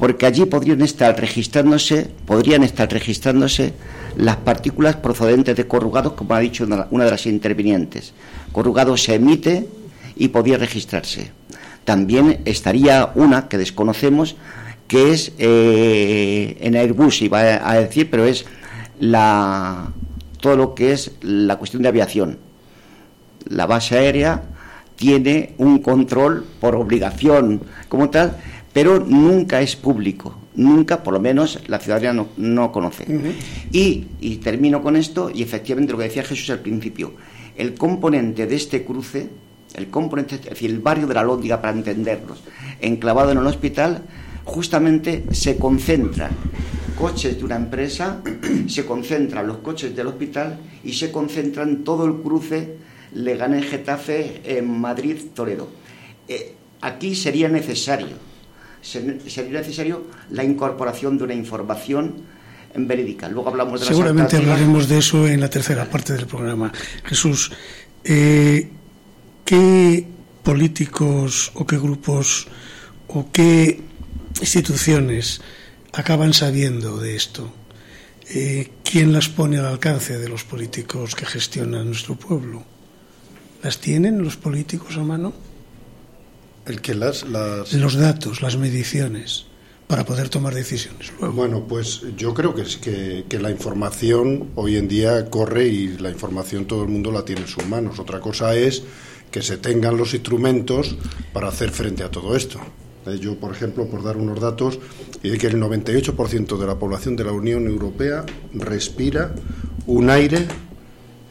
[0.00, 3.74] Porque allí podrían estar registrándose, podrían estar registrándose
[4.16, 8.14] las partículas procedentes de corrugados, como ha dicho una de las intervinientes.
[8.50, 9.68] Corrugado se emite
[10.16, 11.32] y podía registrarse.
[11.84, 14.36] También estaría una que desconocemos,
[14.88, 18.46] que es eh, en Airbus, iba a decir, pero es
[19.00, 19.92] la,
[20.40, 22.38] todo lo que es la cuestión de aviación.
[23.50, 24.44] La base aérea
[24.96, 27.60] tiene un control por obligación
[27.90, 28.38] como tal,
[28.72, 33.06] pero nunca es público nunca, por lo menos, la ciudadanía no, conoce.
[33.72, 37.14] y, y, termino con esto, y efectivamente lo que decía Jesús al principio,
[37.56, 39.28] el componente de este cruce,
[39.74, 42.42] el componente, es decir, el barrio de la Lóndiga, para entenderlos,
[42.80, 44.02] enclavado en el hospital,
[44.44, 46.30] justamente se concentran
[46.98, 48.20] coches de una empresa,
[48.66, 52.76] se concentran los coches del hospital y se concentran todo el cruce
[53.14, 55.68] Leganés-Getafe en Madrid-Toledo.
[56.28, 58.29] Eh, aquí sería necesario,
[58.82, 62.14] sería necesario la incorporación de una información
[62.74, 63.28] verídica.
[63.28, 66.72] Luego hablamos de Seguramente hablaremos de eso en la tercera parte del programa.
[67.04, 67.52] Jesús,
[68.04, 68.68] eh,
[69.44, 70.06] ¿qué
[70.42, 72.48] políticos o qué grupos
[73.08, 73.80] o qué
[74.40, 75.40] instituciones
[75.92, 77.52] acaban sabiendo de esto?
[78.32, 82.64] Eh, ¿Quién las pone al alcance de los políticos que gestionan nuestro pueblo?
[83.62, 85.49] ¿Las tienen los políticos a mano?
[86.66, 89.46] El que las, Los datos, las mediciones,
[89.86, 94.86] para poder tomar decisiones Bueno, pues yo creo que, que, que la información hoy en
[94.86, 97.98] día corre y la información todo el mundo la tiene en sus manos.
[97.98, 98.82] Otra cosa es
[99.30, 100.96] que se tengan los instrumentos
[101.32, 102.60] para hacer frente a todo esto.
[103.06, 104.78] Eh, yo, por ejemplo, por dar unos datos,
[105.22, 109.34] de que el 98% de la población de la Unión Europea respira
[109.86, 110.46] un aire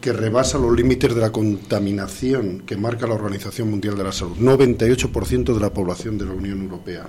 [0.02, 4.38] que rebasa los límites de la contaminación que marca la Organización Mundial de la Salud.
[4.38, 7.08] 98% de la población de la Unión Europea.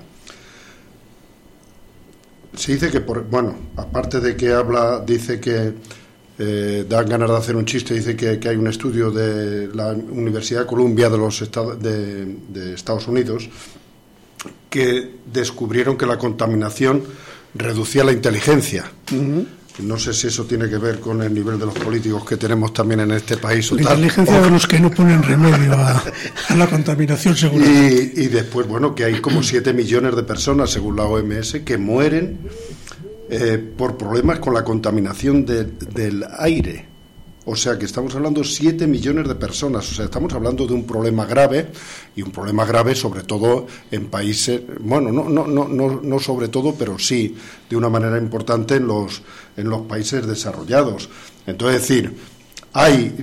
[2.55, 5.72] Se dice que, bueno, aparte de que habla, dice que
[6.38, 10.61] eh, dan ganas de hacer un chiste, dice que, hay un estudio de la Universidad
[10.61, 13.48] de Columbia de los de Estados Unidos
[14.68, 17.03] que descubrieron que la contaminación
[17.55, 18.90] reducía la inteligencia.
[19.78, 22.72] No sé si eso tiene que ver con el nivel de los políticos que tenemos
[22.72, 23.70] también en este país.
[23.72, 26.02] la inteligencia de los que no ponen remedio a,
[26.56, 27.64] la contaminación, seguro.
[27.64, 32.40] Y, después, bueno, que hay como 7 millones de personas, según la OMS, que mueren
[33.30, 36.89] eh, por problemas con la contaminación del aire.
[37.46, 39.90] O sea que estamos hablando de 7 millones de personas.
[39.90, 41.68] O sea, estamos hablando de un problema grave
[42.14, 46.74] y un problema grave sobre todo en países, bueno, no, no, no, no, sobre todo,
[46.74, 47.35] pero sí
[47.68, 49.22] de una manera importante en los,
[49.57, 51.09] en los países desarrollados.
[51.46, 52.14] Entonces, decir,
[52.74, 53.14] hay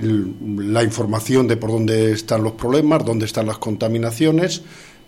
[0.56, 4.62] la información de por dónde están los problemas, dónde están las contaminaciones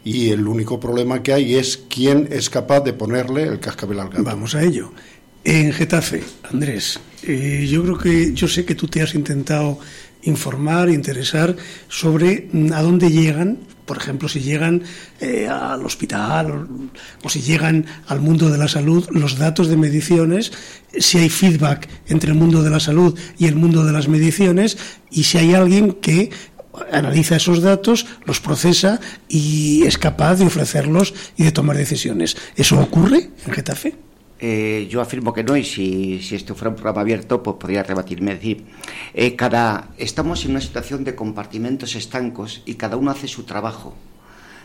[0.05, 4.09] y el único problema que hay es quién es capaz de ponerle el cascabel al
[4.09, 4.25] gato.
[4.25, 4.93] Vamos a ello.
[5.45, 9.79] En Getafe, Andrés, eh, yo creo que yo sé que tú te has intentado
[10.23, 11.57] informar, interesar
[11.89, 14.83] sobre mm, a dónde llegan, por ejemplo, si llegan
[15.21, 16.69] eh, al hospital
[17.25, 20.53] o, si llegan al mundo de la salud los datos de mediciones,
[20.99, 24.79] si hay feedback entre el mundo de la salud y el mundo de las mediciones
[25.11, 26.31] y si hay alguien que
[26.93, 32.37] analiza esos datos, los procesa y es capaz de ofrecerlos y de tomar decisiones.
[32.57, 34.10] ¿Eso ocurre en Getafe?
[34.43, 37.83] Eh, yo afirmo que no, y si, si, esto fuera un programa abierto, pues podría
[37.83, 38.35] rebatirme.
[38.35, 38.65] decir,
[39.13, 43.95] eh, cada, estamos en una situación de compartimentos estancos y cada uno hace su trabajo.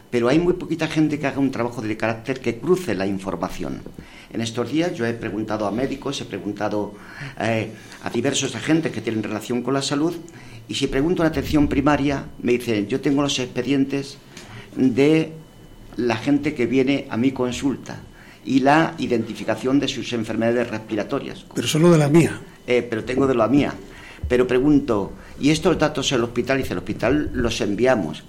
[0.10, 3.82] Pero hay muy poquita gente que haga un trabajo de carácter que cruce la información.
[4.32, 6.94] En estos días yo he preguntado a médicos, he preguntado
[7.38, 10.16] eh, a diversos agentes que tienen relación con la salud,
[10.70, 14.20] y si pregunto en atención primaria, me dicen, yo tengo los expedientes
[14.78, 15.34] de
[15.98, 18.00] la gente que viene a mi consulta
[18.46, 21.46] y la identificación de sus enfermedades respiratorias.
[21.54, 22.40] Pero solo de la mía.
[22.68, 23.74] Eh, pero tengo de la mía.
[24.28, 26.58] Pero pregunto, ¿y estos datos en el hospital?
[26.58, 28.24] Dice, el hospital los enviamos.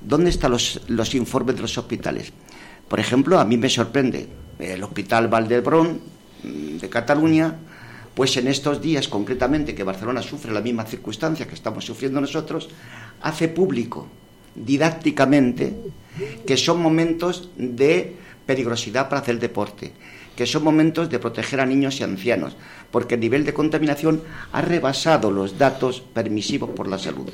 [0.00, 2.32] ¿Dónde están los, los informes de los hospitales?
[2.88, 4.28] Por ejemplo, a mí me sorprende
[4.58, 6.00] el Hospital Valdebrón
[6.42, 7.56] mm, de Cataluña,
[8.14, 12.68] pues en estos días concretamente que Barcelona sufre la misma circunstancia que estamos sufriendo nosotros,
[13.22, 14.08] hace público
[14.54, 15.76] didácticamente
[16.46, 18.16] que son momentos de
[18.50, 19.92] peligrosidad para hacer deporte,
[20.34, 22.56] que son momentos de proteger a niños y ancianos,
[22.90, 27.30] porque el nivel de contaminación ha rebasado los datos permisivos por la salud.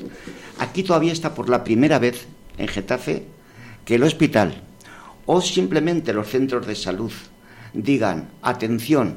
[0.59, 2.27] Aquí todavía está por la primera vez
[2.59, 3.25] en Getafe
[3.83, 4.61] que el hospital
[5.25, 7.11] o simplemente los centros de salud
[7.73, 9.15] digan, atención,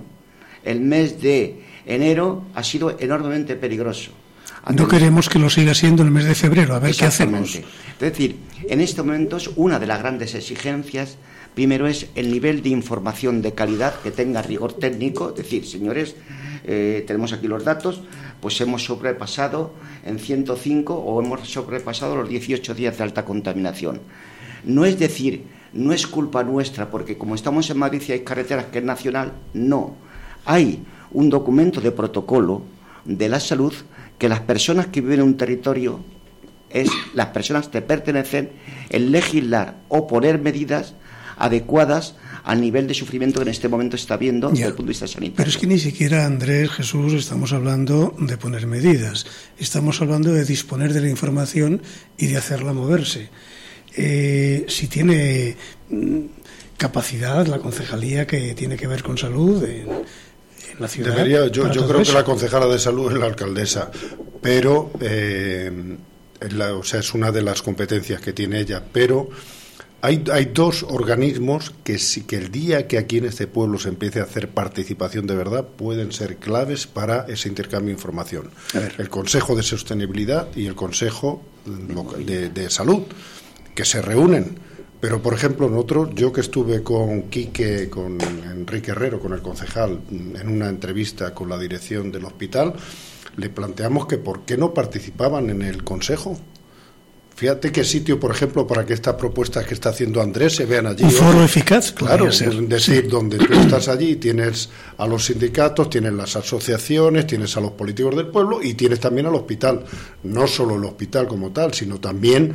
[0.65, 4.13] el mes de enero ha sido enormemente peligroso.
[4.75, 7.57] No queremos que lo siga siendo el mes de febrero, a ver qué hacemos.
[7.57, 11.18] Es decir, en estos momentos una de las grandes exigencias
[11.55, 16.14] Primero es el nivel de información de calidad que tenga rigor técnico, es decir, señores,
[16.64, 18.03] eh, tenemos aquí los datos,
[18.40, 19.72] pues hemos sobrepasado
[20.05, 24.01] en 105 o hemos sobrepasado los 18 días de alta contaminación.
[24.64, 28.66] No es decir, no es culpa nuestra, porque como estamos en Madrid y hay carreteras
[28.66, 29.96] que es nacional, no.
[30.44, 30.82] Hay
[31.12, 32.62] un documento de protocolo
[33.05, 33.72] de la salud
[34.18, 36.01] que las personas que viven en un territorio
[36.68, 38.51] es las personas que pertenecen
[38.90, 40.94] el legislar o poner medidas
[41.41, 42.14] adecuadas
[42.45, 45.07] al nivel de sufrimiento que en este momento está viendo desde el punto de vista
[45.07, 45.36] sanitario.
[45.36, 49.26] Pero es que ni siquiera, Andrés, Jesús, estamos hablando de poner medidas,
[49.59, 51.82] estamos hablando de disponer de la información
[52.16, 53.30] y de hacerla moverse.
[53.97, 55.57] Eh, si tiene
[55.88, 56.20] mm,
[56.76, 59.88] capacidad la concejalía que tiene que ver con salud en,
[60.78, 61.14] la ciudad.
[61.14, 63.91] Debería, yo, yo creo que la concejala de salud es la alcaldesa,
[64.41, 65.70] pero eh,
[66.74, 69.28] o sea, es una de las competencias que tiene ella, pero
[70.03, 73.90] hay, hay, dos organismos que sí que el día que aquí en este pueblo se
[73.90, 78.51] empiece a hacer participación de verdad pueden ser claves para ese intercambio de información.
[78.98, 81.42] El Consejo de Sostenibilidad y el Consejo
[82.18, 83.03] de, de Salud,
[83.74, 84.59] que se reúnen.
[85.01, 89.98] Pero, por ejemplo, nosotros, yo que estuve con Quique, con Enrique Herrero, con el concejal,
[90.11, 92.74] en una entrevista con la dirección del hospital,
[93.36, 96.38] le planteamos que por qué no participaban en el Consejo.
[97.41, 100.86] Fíjate qué sitio, por ejemplo, para que estas propuestas que está haciendo Andrés se vean
[100.86, 101.05] allí.
[101.05, 102.28] Un foro eficaz, claro.
[102.28, 104.68] Es decir, donde tú estás allí, tienes
[104.99, 109.26] a los sindicatos, tienes las asociaciones, tienes a los políticos del pueblo y tienes también
[109.26, 109.86] al hospital.
[110.24, 112.53] No solo el hospital como tal, sino también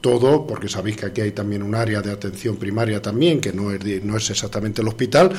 [0.00, 3.72] todo, porque sabéis que aquí hay también un área de atención primaria también, que no
[3.72, 5.30] es, no es exactamente el hospital,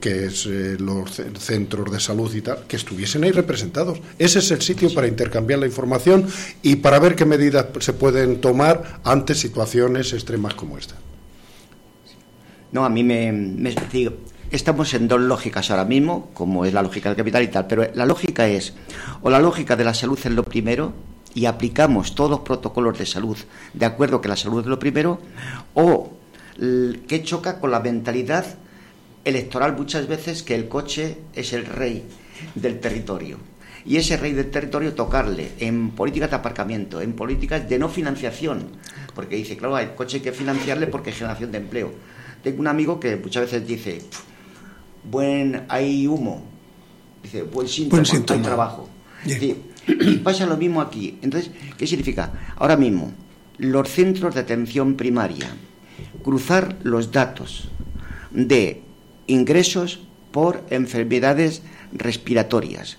[0.00, 4.00] que es eh, los centros de salud y tal, que estuviesen ahí representados.
[4.18, 6.26] Ese es el sitio para intercambiar la información
[6.62, 10.94] y para ver qué medidas se pueden tomar ante situaciones extremas como esta.
[12.70, 14.14] No, a mí me, me digo,
[14.50, 17.86] estamos en dos lógicas ahora mismo, como es la lógica del capital y tal, pero
[17.94, 18.74] la lógica es,
[19.22, 20.92] o la lógica de la salud es lo primero,
[21.34, 23.36] y aplicamos todos los protocolos de salud
[23.72, 25.20] de acuerdo que la salud es lo primero,
[25.74, 26.12] o
[27.08, 28.44] que choca con la mentalidad
[29.24, 32.04] electoral muchas veces que el coche es el rey
[32.54, 33.38] del territorio.
[33.84, 38.68] Y ese rey del territorio tocarle en políticas de aparcamiento, en políticas de no financiación,
[39.14, 41.92] porque dice, claro, el coche hay que financiarle porque es generación de empleo.
[42.44, 44.02] Tengo un amigo que muchas veces dice,
[45.10, 46.44] buen, hay humo,
[47.22, 48.88] dice, buen síntoma, hay trabajo.
[49.86, 51.18] Y pasa lo mismo aquí.
[51.22, 52.32] Entonces, ¿qué significa?
[52.56, 53.12] Ahora mismo,
[53.58, 55.48] los centros de atención primaria,
[56.22, 57.68] cruzar los datos
[58.30, 58.82] de
[59.26, 61.62] ingresos por enfermedades
[61.92, 62.98] respiratorias.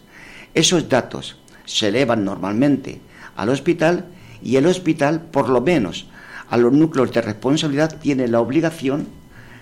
[0.53, 3.01] Esos datos se elevan normalmente
[3.35, 4.05] al hospital
[4.43, 6.07] y el hospital, por lo menos
[6.49, 9.07] a los núcleos de responsabilidad, tiene la obligación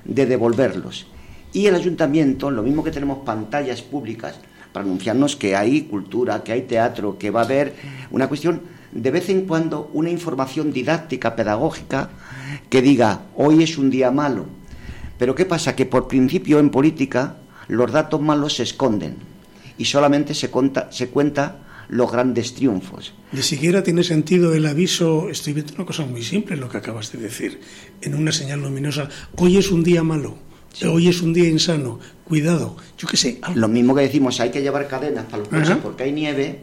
[0.03, 1.07] de devolverlos.
[1.53, 4.39] Y el ayuntamiento, lo mismo que tenemos pantallas públicas
[4.71, 7.75] para anunciarnos que hay cultura, que hay teatro, que va a haber
[8.11, 8.61] una cuestión
[8.91, 12.09] de vez en cuando una información didáctica, pedagógica,
[12.69, 14.45] que diga, hoy es un día malo.
[15.17, 15.75] Pero ¿qué pasa?
[15.75, 19.15] Que por principio en política los datos malos se esconden
[19.77, 21.59] y solamente se, cuenta, se cuenta
[21.89, 23.13] los grandes triunfos.
[23.31, 27.11] Ni siquiera tiene sentido el aviso, estoy viendo una cosa muy simple lo que acabas
[27.11, 27.59] de decir,
[28.01, 30.37] en una señal luminosa, hoy es un día malo.
[30.87, 33.41] Hoy es un día insano, cuidado, yo qué sé.
[33.55, 36.59] Lo mismo que decimos, hay que llevar cadenas para los coches porque hay nieve.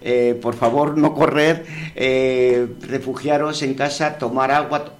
[0.00, 1.64] Eh, por favor, no correr,
[1.94, 4.96] eh, refugiaros en casa, tomar agua.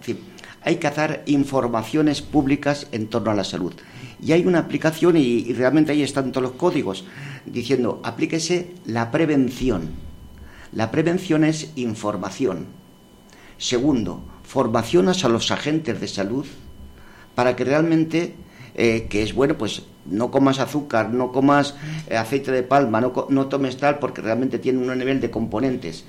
[0.62, 3.74] hay que hacer informaciones públicas en torno a la salud.
[4.20, 7.05] Y hay una aplicación, y, realmente ahí están todos los códigos,
[7.45, 9.91] diciendo, aplíquese la prevención.
[10.72, 12.66] La prevención es información.
[13.59, 16.47] Segundo, formación a los agentes de salud
[17.35, 18.35] para que realmente,
[18.74, 21.74] eh, que es bueno, pues no comas azúcar, no comas
[22.09, 26.05] eh, aceite de palma, no, no, tomes tal, porque realmente tiene un nivel de componentes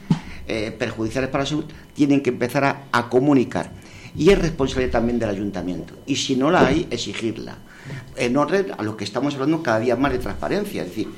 [0.48, 3.72] eh, perjudiciales para la salud, tienen que empezar a, comunicar.
[4.16, 5.96] Y es responsabilidad también del ayuntamiento.
[6.06, 7.58] Y si no la hay, exigirla.
[8.16, 10.84] En orden a lo que estamos hablando cada día más de transparencia.
[10.84, 11.10] Es decir,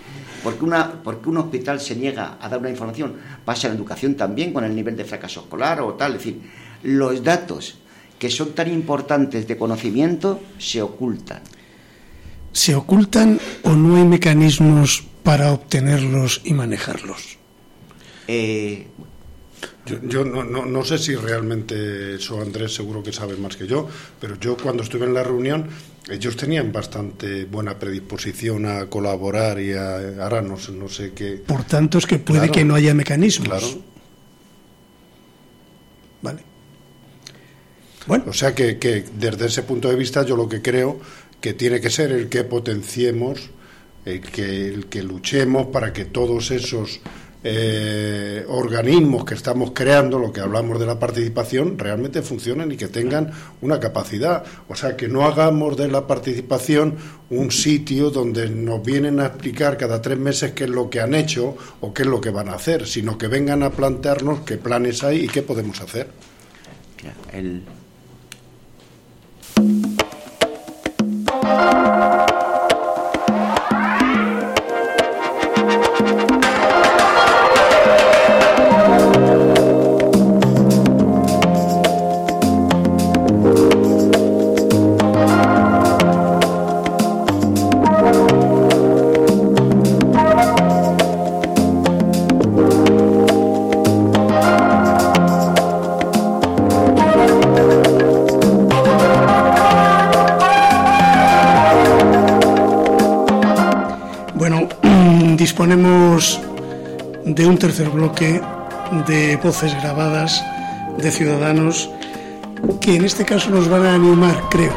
[0.43, 4.53] porque, una, porque un hospital se niega a dar una información, pasa en educación también
[4.53, 6.13] con el nivel de fracaso escolar o tal.
[6.13, 6.41] Es decir,
[6.83, 7.79] los datos
[8.19, 11.41] que son tan importantes de conocimiento se ocultan.
[12.51, 17.37] ¿Se ocultan o no hay mecanismos para obtenerlos y manejarlos?
[18.27, 18.87] Eh,
[19.85, 23.87] yo, no, no, sé si realmente eso Andrés seguro que sabe más que yo,
[24.19, 25.67] pero yo cuando estuve en la reunión
[26.09, 31.43] ellos tenían bastante buena predisposición a colaborar y a, ahora no, no sé qué.
[31.45, 33.49] Por tanto es que puede que no haya mecanismos.
[33.49, 33.67] Claro.
[36.21, 36.43] Vale.
[38.07, 38.25] Bueno.
[38.27, 38.75] O sea que,
[39.17, 40.99] desde ese punto de vista yo lo que creo
[41.41, 43.49] que tiene que ser el que potenciemos,
[44.05, 47.01] el que, el que luchemos para que todos esos
[47.47, 52.87] eh, organismos que estamos creando, lo que hablamos de la participación, realmente funcionen y que
[52.87, 53.31] tengan
[53.61, 54.43] una capacidad.
[54.67, 56.95] O sea, que no hagamos de la participación
[57.29, 61.13] un sitio donde nos vienen a explicar cada tres meses qué es lo que han
[61.13, 64.57] hecho o qué es lo que van a hacer, sino que vengan a plantearnos qué
[64.57, 66.07] planes hay y qué podemos hacer.
[67.31, 67.61] El,
[71.55, 72.14] disponemos
[107.35, 108.41] de un tercer bloque
[109.07, 110.43] de voces grabadas
[110.97, 111.89] de ciudadanos
[112.79, 114.73] que en este caso nos van a animar, creo,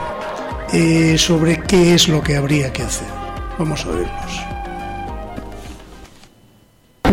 [0.72, 3.06] eh, sobre qué es lo que habría que hacer.
[3.58, 4.27] Vamos a oírlos.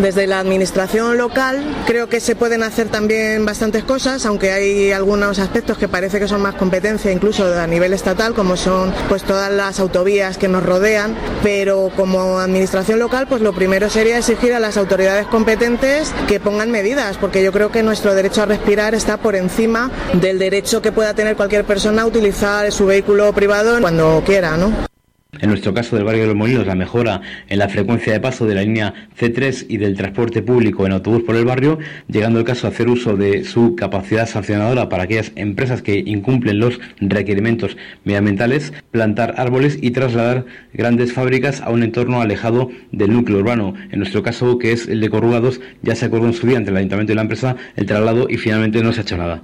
[0.01, 5.39] Desde la administración local creo que se pueden hacer también bastantes cosas, aunque hay algunos
[5.39, 9.51] aspectos que parece que son más competencia incluso a nivel estatal, como son pues todas
[9.51, 14.59] las autovías que nos rodean, pero como administración local pues lo primero sería exigir a
[14.59, 19.17] las autoridades competentes que pongan medidas, porque yo creo que nuestro derecho a respirar está
[19.17, 24.21] por encima del derecho que pueda tener cualquier persona a utilizar su vehículo privado cuando
[24.25, 24.94] quiera, ¿no?
[25.41, 28.45] En nuestro caso del barrio de los Molinos, la mejora en la frecuencia de paso
[28.45, 31.77] de la línea C3 y del transporte público en autobús por el barrio,
[32.07, 36.59] llegando el caso a hacer uso de su capacidad sancionadora para aquellas empresas que incumplen
[36.59, 43.39] los requerimientos medioambientales, plantar árboles y trasladar grandes fábricas a un entorno alejado del núcleo
[43.39, 43.73] urbano.
[43.91, 46.71] En nuestro caso, que es el de Corrugados, ya se acordó en su día entre
[46.71, 49.41] el ayuntamiento y la empresa el traslado y finalmente no se ha hecho nada.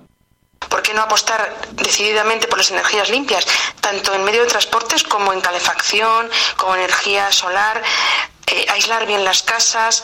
[0.69, 1.41] ¿Por qué no apostar
[1.75, 3.45] decididamente por las energías limpias,
[3.81, 7.81] tanto en medio de transportes como en calefacción, como energía solar,
[8.47, 10.03] eh, aislar bien las casas?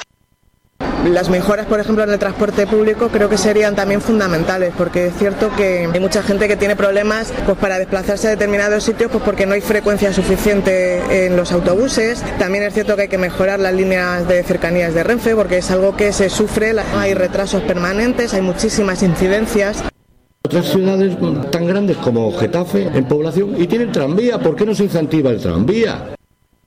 [1.05, 5.13] Las mejoras, por ejemplo, en el transporte público creo que serían también fundamentales, porque es
[5.17, 9.23] cierto que hay mucha gente que tiene problemas pues, para desplazarse a determinados sitios pues,
[9.23, 12.23] porque no hay frecuencia suficiente en los autobuses.
[12.37, 15.71] También es cierto que hay que mejorar las líneas de cercanías de Renfe, porque es
[15.71, 19.83] algo que se sufre, hay retrasos permanentes, hay muchísimas incidencias.
[20.43, 21.17] Otras ciudades
[21.51, 25.41] tan grandes como Getafe en población y tienen tranvía, ¿por qué no se incentiva el
[25.41, 26.15] tranvía?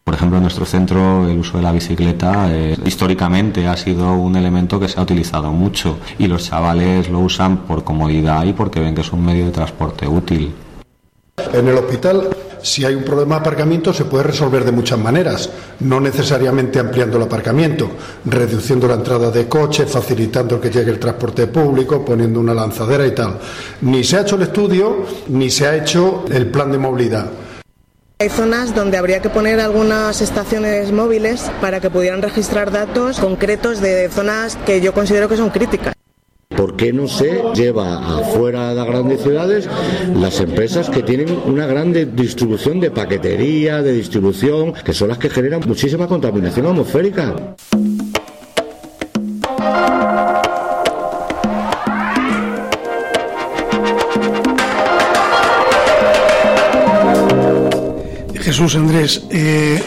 [0.04, 4.34] Por ejemplo, en nuestro centro el uso de la bicicleta eh, históricamente ha sido un
[4.36, 8.80] elemento que se ha utilizado mucho y los chavales lo usan por comodidad y porque
[8.80, 10.52] ven que es un medio de transporte útil.
[11.52, 12.28] En el hospital,
[12.62, 15.50] si hay un problema de aparcamiento, se puede resolver de muchas maneras,
[15.80, 17.90] no necesariamente ampliando el aparcamiento,
[18.24, 23.14] reduciendo la entrada de coches, facilitando que llegue el transporte público, poniendo una lanzadera y
[23.14, 23.38] tal.
[23.82, 27.26] Ni se ha hecho el estudio, ni se ha hecho el plan de movilidad.
[28.18, 33.80] Hay zonas donde habría que poner algunas estaciones móviles para que pudieran registrar datos concretos
[33.80, 35.94] de zonas que yo considero que son críticas.
[36.56, 39.68] ¿Por qué no se lleva afuera de las grandes ciudades
[40.14, 45.30] las empresas que tienen una gran distribución de paquetería, de distribución, que son las que
[45.30, 47.54] generan muchísima contaminación atmosférica?
[58.50, 59.80] Jesús Andrés, eh,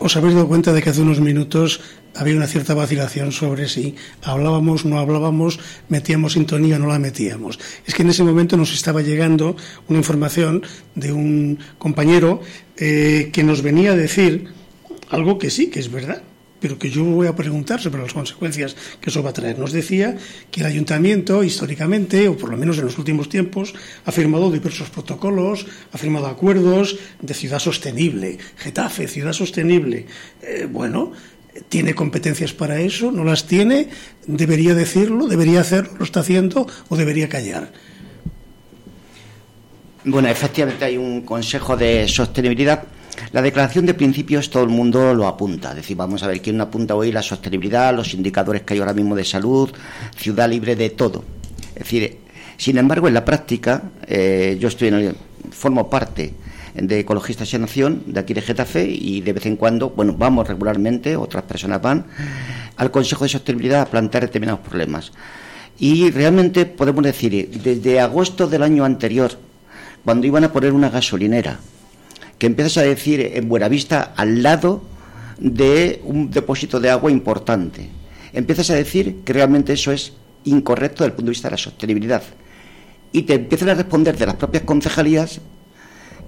[0.00, 1.80] os habéis dado cuenta de que hace unos minutos
[2.14, 7.58] había una cierta vacilación sobre si hablábamos, no hablábamos, metíamos sintonía, no la metíamos.
[7.86, 9.56] Es que en ese momento nos estaba llegando
[9.88, 10.62] una información
[10.94, 12.40] de un compañero
[12.76, 14.48] eh, que nos venía a decir
[15.10, 16.22] algo que sí, que es verdad,
[16.60, 19.58] pero que yo voy a preguntar sobre las consecuencias que eso va a traer.
[19.58, 20.16] Nos decía
[20.50, 24.90] que el ayuntamiento, históricamente, o por lo menos en los últimos tiempos, ha firmado diversos
[24.90, 30.06] protocolos, ha firmado acuerdos de ciudad sostenible, Getafe, ciudad sostenible.
[30.42, 31.12] Eh, bueno,
[31.68, 33.88] tiene competencias para eso, no las tiene,
[34.26, 37.72] debería decirlo, debería hacerlo, lo está haciendo o debería callar.
[40.04, 42.84] Bueno, efectivamente hay un Consejo de Sostenibilidad
[43.32, 45.70] la declaración de principios todo el mundo lo apunta.
[45.70, 48.94] Es decir, vamos a ver quién apunta hoy la sostenibilidad, los indicadores que hay ahora
[48.94, 49.70] mismo de salud,
[50.16, 51.24] ciudad libre de todo.
[51.74, 52.18] Es decir,
[52.56, 55.16] sin embargo, en la práctica, eh, yo estoy en el,
[55.50, 56.34] formo parte
[56.74, 60.46] de Ecologistas en Nación, de aquí de Getafe, y de vez en cuando, bueno, vamos
[60.46, 62.06] regularmente, otras personas van,
[62.76, 65.12] al Consejo de Sostenibilidad a plantear determinados problemas.
[65.78, 69.32] Y realmente podemos decir, desde agosto del año anterior,
[70.04, 71.58] cuando iban a poner una gasolinera,
[72.38, 74.82] que empiezas a decir en Buenavista al lado
[75.38, 77.88] de un depósito de agua importante.
[78.32, 80.12] Empiezas a decir que realmente eso es
[80.44, 82.22] incorrecto desde el punto de vista de la sostenibilidad.
[83.12, 85.40] Y te empiezan a responder de las propias concejalías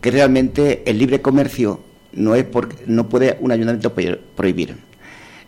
[0.01, 1.81] que realmente el libre comercio
[2.13, 3.95] no, es porque, no puede un ayuntamiento
[4.35, 4.77] prohibir.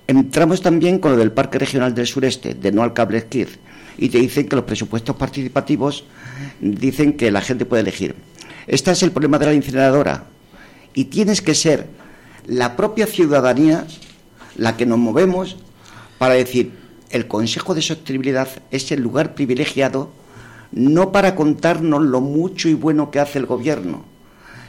[0.06, 2.92] Entramos también con lo del Parque Regional del Sureste, de no al
[3.98, 6.04] y te dicen que los presupuestos participativos
[6.60, 8.14] dicen que la gente puede elegir.
[8.66, 10.26] Este es el problema de la incineradora
[10.95, 11.86] y tienes que ser
[12.47, 13.86] la propia ciudadanía
[14.57, 15.57] la que nos movemos
[16.18, 16.72] para decir,
[17.11, 20.11] el Consejo de Sostenibilidad es el lugar privilegiado
[20.72, 24.05] no para contarnos lo mucho y bueno que hace el gobierno,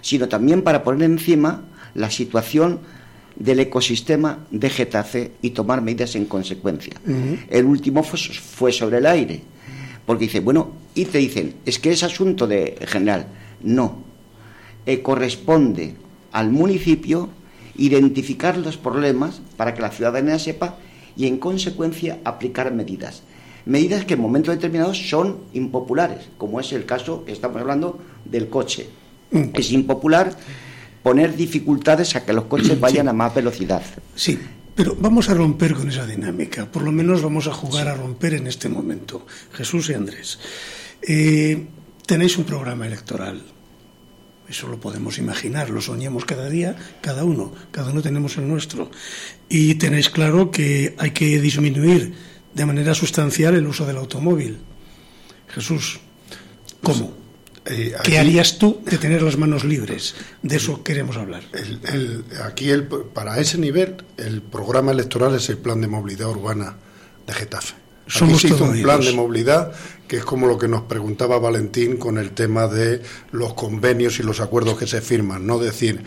[0.01, 1.63] sino también para poner encima
[1.95, 2.79] la situación
[3.35, 6.93] del ecosistema de Getafe y tomar medidas en consecuencia.
[7.49, 9.41] El último fue, sobre el aire,
[10.05, 13.27] porque dice, bueno, y te dicen, es que es asunto de general.
[13.63, 14.03] No,
[14.85, 15.95] eh, corresponde
[16.33, 17.29] al municipio
[17.77, 20.77] identificar los problemas para que la ciudadanía sepa
[21.15, 23.23] y en consecuencia aplicar medidas.
[23.65, 28.49] Medidas que en momentos determinados son impopulares, como es el caso que estamos hablando del
[28.49, 28.89] coche.
[29.31, 29.49] Mm.
[29.53, 30.35] Es impopular
[31.01, 33.83] poner dificultades a que los coches vayan a más velocidad.
[34.15, 34.37] Sí,
[34.75, 38.33] pero vamos a romper con esa dinámica, por lo menos vamos a jugar a romper
[38.33, 39.25] en este momento.
[39.53, 40.39] Jesús y Andrés,
[41.01, 41.65] eh,
[42.05, 43.43] tenéis un programa electoral,
[44.53, 48.89] eso lo podemos imaginar, lo soñamos cada día, cada uno, cada uno tenemos el nuestro.
[49.49, 52.13] Y tenéis claro que hay que disminuir
[52.53, 54.59] de manera sustancial el uso del automóvil.
[55.47, 55.99] Jesús,
[56.81, 57.13] ¿cómo?
[57.65, 60.15] Eh, ¿Qué harías tú de tener las manos libres?
[60.41, 61.43] De eso queremos hablar.
[61.53, 66.29] El- el- aquí, el, para ese nivel, el programa electoral es el plan de movilidad
[66.29, 66.75] urbana
[67.25, 67.73] de Getafe.
[68.07, 69.71] Aquí se hizo un plan de movilidad
[70.07, 73.01] que es como lo que nos preguntaba Valentín con el tema de
[73.31, 76.03] los convenios y los acuerdos que se firman, no decir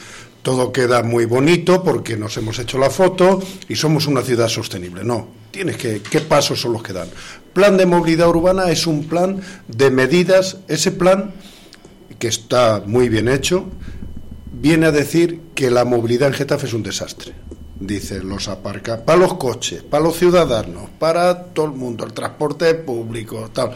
[0.46, 5.02] todo queda muy bonito porque nos hemos hecho la foto y somos una ciudad sostenible.
[5.02, 7.08] No, tienes que qué pasos son los que dan.
[7.52, 11.32] Plan de movilidad urbana es un plan de medidas, ese plan
[12.20, 13.66] que está muy bien hecho,
[14.52, 17.34] viene a decir que la movilidad en Getafe es un desastre.
[17.78, 22.74] Dice los aparca para los coches, para los ciudadanos, para todo el mundo, el transporte
[22.74, 23.72] público, tal.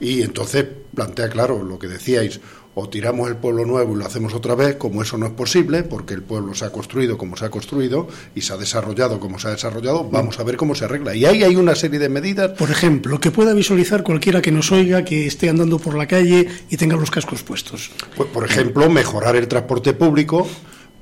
[0.00, 2.40] Y entonces plantea claro lo que decíais,
[2.74, 5.82] o tiramos el pueblo nuevo y lo hacemos otra vez, como eso no es posible,
[5.82, 9.38] porque el pueblo se ha construido como se ha construido y se ha desarrollado como
[9.38, 11.14] se ha desarrollado, vamos a ver cómo se arregla.
[11.14, 14.72] Y ahí hay una serie de medidas Por ejemplo, que pueda visualizar cualquiera que nos
[14.72, 17.90] oiga, que esté andando por la calle y tenga los cascos puestos.
[18.16, 20.48] Pues, por ejemplo, mejorar el transporte público,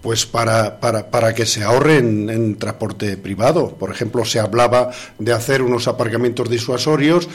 [0.03, 3.77] pues para, para, para que se ahorre en, transporte privado.
[3.77, 7.29] Por ejemplo, se hablaba de hacer unos aparcamientos disuasorios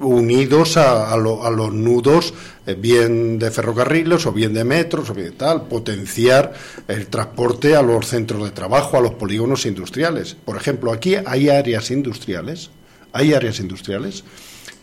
[0.00, 2.32] unidos a, a lo- a los nudos
[2.66, 6.52] eh, bien de ferrocarriles o bien de metros o bien de tal, potenciar
[6.88, 10.36] el transporte a los centros de trabajo, a los polígonos industriales.
[10.44, 12.70] Por ejemplo, aquí hay áreas industriales,
[13.12, 14.24] hay áreas industriales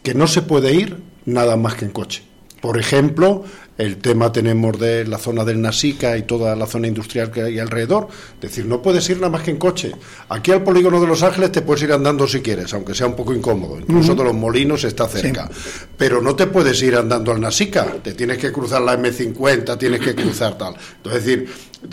[0.04, 2.24] que no se puede ir nada más que en coche.
[2.62, 3.44] Por ejemplo,
[3.78, 7.60] el tema tenemos de la zona del Nasica y toda la zona industrial que hay
[7.60, 8.08] alrededor.
[8.36, 9.92] Es decir, no puedes ir nada más que en coche.
[10.30, 13.16] Aquí al polígono de Los Ángeles te puedes ir andando si quieres, aunque sea un
[13.16, 13.80] poco incómodo.
[13.80, 15.50] Incluso de los molinos está cerca.
[15.96, 17.86] Pero no te puedes ir andando al Nasica.
[18.04, 20.76] Te tienes que cruzar la M50, tienes que cruzar tal.
[20.98, 21.50] Entonces, es decir,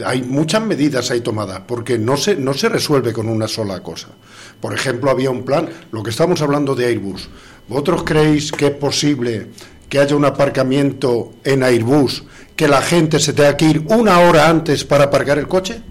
[0.06, 4.08] hay muchas medidas ahí tomadas porque no se, no se resuelve con una sola cosa.
[4.60, 7.28] Por ejemplo, había un plan, lo que estamos hablando de Airbus.
[7.68, 9.48] ¿Vosotros creéis que es posible
[9.94, 12.24] que haya un aparcamiento en Airbus
[12.56, 15.82] que la gente se tenga que ir una hora antes para aparcar el coche?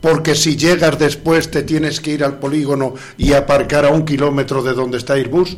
[0.00, 4.62] Porque si llegas después te tienes que ir al polígono y aparcar a un kilómetro
[4.62, 5.56] de donde está Airbus.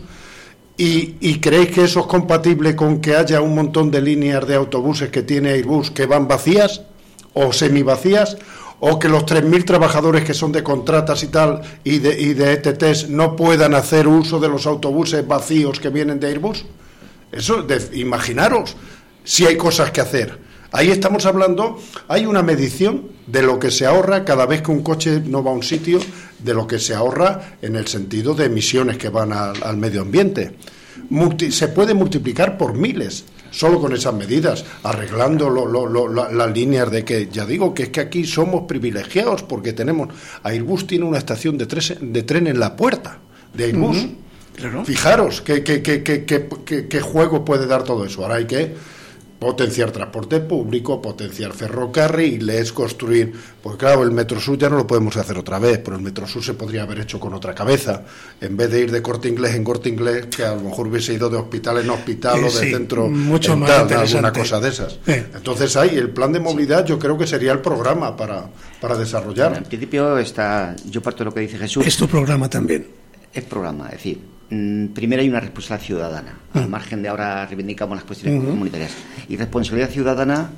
[0.79, 5.11] ¿Y, creéis que eso es compatible con que haya un montón de líneas de autobuses
[5.11, 6.81] que tiene Airbus que van vacías
[7.35, 8.39] o semivacías?
[8.81, 12.53] ¿O que los 3.000 trabajadores que son de contratas y tal y de, y de
[12.53, 16.65] ETTs no puedan hacer uso de los autobuses vacíos que vienen de Airbus?
[17.33, 18.77] Eso, de- imaginaros
[19.25, 20.39] si hay cosas que hacer.
[20.71, 24.83] Ahí estamos hablando, hay una medición de lo que se ahorra cada vez que un
[24.83, 25.99] coche no va a un sitio,
[26.39, 30.03] de lo que se ahorra en el sentido de emisiones que van al, al medio
[30.03, 30.57] ambiente.
[31.11, 36.31] Multi- se puede multiplicar por miles solo con esas medidas, arreglando lo- lo- lo- la-
[36.31, 40.09] las líneas de que, ya digo, que es que aquí somos privilegiados porque tenemos,
[40.43, 43.19] Airbus tiene una estación de, tres- de tren en la puerta
[43.55, 43.97] de Airbus.
[44.59, 44.85] Claro.
[44.85, 48.23] Fijaros qué, qué, qué, qué, qué- qué- qué juego puede dar todo eso.
[48.23, 48.75] Ahora hay que
[49.39, 53.33] potenciar transporte público, potenciar ferrocarriles, construir.
[53.63, 56.27] Pues claro, el Metro Sur ya no lo podemos hacer otra vez, pero el Metro
[56.27, 58.03] Sur se podría haber hecho con otra cabeza.
[58.41, 61.15] En vez de ir de corte inglés en corte inglés, que a lo mejor hubiese
[61.15, 64.33] ido de hospital en hospital Eh, o de sí, centro mucho en más tal, alguna
[64.33, 64.99] cosa de esas.
[65.07, 65.27] Eh.
[65.35, 68.45] Entonces ahí el plan de movilidad yo creo que sería el programa para,
[68.81, 69.57] para desarrollar.
[69.57, 71.87] En principio está, yo parto de lo que dice Jesús.
[71.87, 72.89] Es tu programa también.
[73.33, 74.19] Es programa, es decir,
[74.49, 78.93] primero hay una responsabilidad ciudadana, al margen de ahora reivindicamos las cuestiones comunitarias.
[79.29, 80.51] Y responsabilidad ciudadana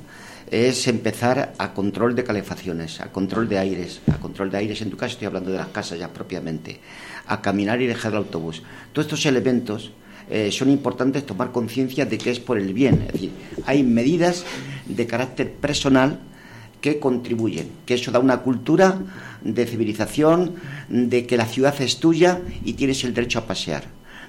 [0.49, 4.89] es empezar a control de calefacciones, a control de aires, a control de aires, en
[4.89, 6.79] tu caso estoy hablando de las casas ya propiamente,
[7.27, 8.63] a caminar y dejar el autobús.
[8.91, 9.91] Todos estos elementos
[10.29, 13.31] eh, son importantes tomar conciencia de que es por el bien, es decir,
[13.65, 14.45] hay medidas
[14.85, 16.19] de carácter personal
[16.81, 18.99] que contribuyen, que eso da una cultura
[19.41, 20.55] de civilización,
[20.89, 23.83] de que la ciudad es tuya y tienes el derecho a pasear.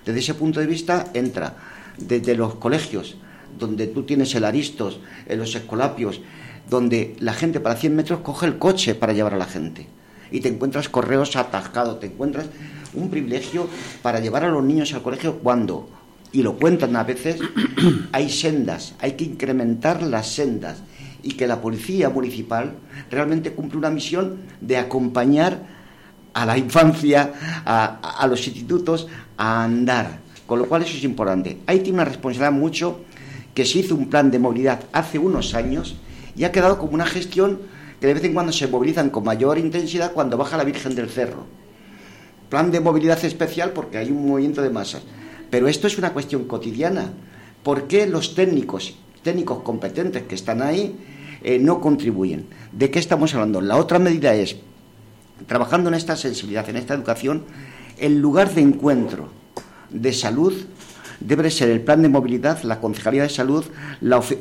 [0.04, 1.56] Desde ese punto de vista entra
[1.98, 3.16] desde los colegios,
[3.58, 6.20] donde tú tienes el aristos, en los escolapios,
[6.68, 9.86] donde la gente para 100 metros coge el coche para llevar a la gente.
[10.30, 12.46] Y te encuentras correos atascados, te encuentras
[12.94, 13.68] un privilegio
[14.02, 15.88] para llevar a los niños al colegio cuando,
[16.32, 17.40] y lo cuentan a veces,
[18.12, 20.82] hay sendas, hay que incrementar las sendas.
[21.22, 22.74] Y que la policía municipal
[23.10, 25.66] realmente cumple una misión de acompañar
[26.34, 27.32] a la infancia,
[27.64, 29.06] a, los institutos,
[29.36, 30.20] a andar.
[30.46, 31.58] Con lo cual eso es importante.
[31.66, 33.00] Ahí tiene una responsabilidad mucho
[33.54, 35.96] que se hizo un plan de movilidad hace unos años
[36.36, 37.60] y ha quedado como una gestión
[38.00, 41.08] que de vez en cuando se movilizan con mayor intensidad cuando baja la Virgen del
[41.08, 41.46] Cerro.
[42.48, 45.02] Plan de movilidad especial porque hay un movimiento de masas.
[45.50, 47.12] Pero esto es una cuestión cotidiana.
[47.62, 50.96] ¿Por qué los técnicos, técnicos competentes que están ahí,
[51.42, 52.46] eh, no contribuyen?
[52.72, 53.60] ¿De qué estamos hablando?
[53.60, 54.56] La otra medida es,
[55.46, 57.44] trabajando en esta sensibilidad, en esta educación,
[57.98, 59.28] el lugar de encuentro
[59.90, 60.54] de salud
[61.20, 63.64] debe ser el plan de movilidad, la Concejalía de Salud,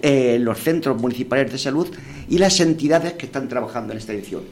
[0.01, 1.87] eh, los centros municipales de salud
[2.27, 4.43] y las entidades que están trabajando en esta edición.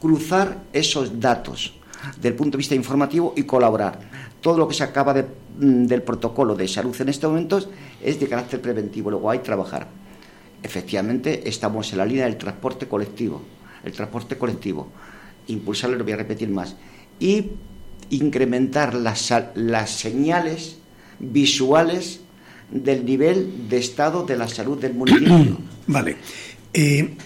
[0.00, 1.74] Cruzar esos datos
[2.20, 3.98] del punto de vista informativo y colaborar.
[4.40, 7.68] Todo lo que se acaba mm, del protocolo de salud en estos momentos
[8.02, 9.88] es de carácter preventivo, luego hay que trabajar.
[10.62, 13.42] Efectivamente, estamos en la línea del transporte colectivo,
[13.84, 14.88] el transporte colectivo,
[15.48, 16.76] impulsarlo, lo voy a repetir más,
[17.20, 17.50] y
[18.10, 20.78] incrementar las, las señales
[21.18, 22.20] visuales
[22.70, 25.58] del nivel de estado de la salud del municipio.
[25.86, 26.16] Vale.
[26.72, 27.16] Eh,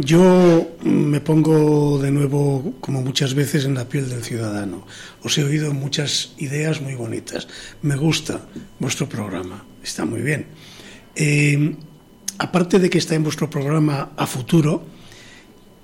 [0.00, 4.86] yo me pongo de nuevo, como muchas veces, en la piel del ciudadano.
[5.22, 7.48] Os he oído muchas ideas muy bonitas.
[7.82, 8.40] Me gusta
[8.78, 10.46] vuestro programa, está muy bien.
[11.14, 11.76] Eh,
[12.38, 14.86] aparte de que está en vuestro programa a futuro,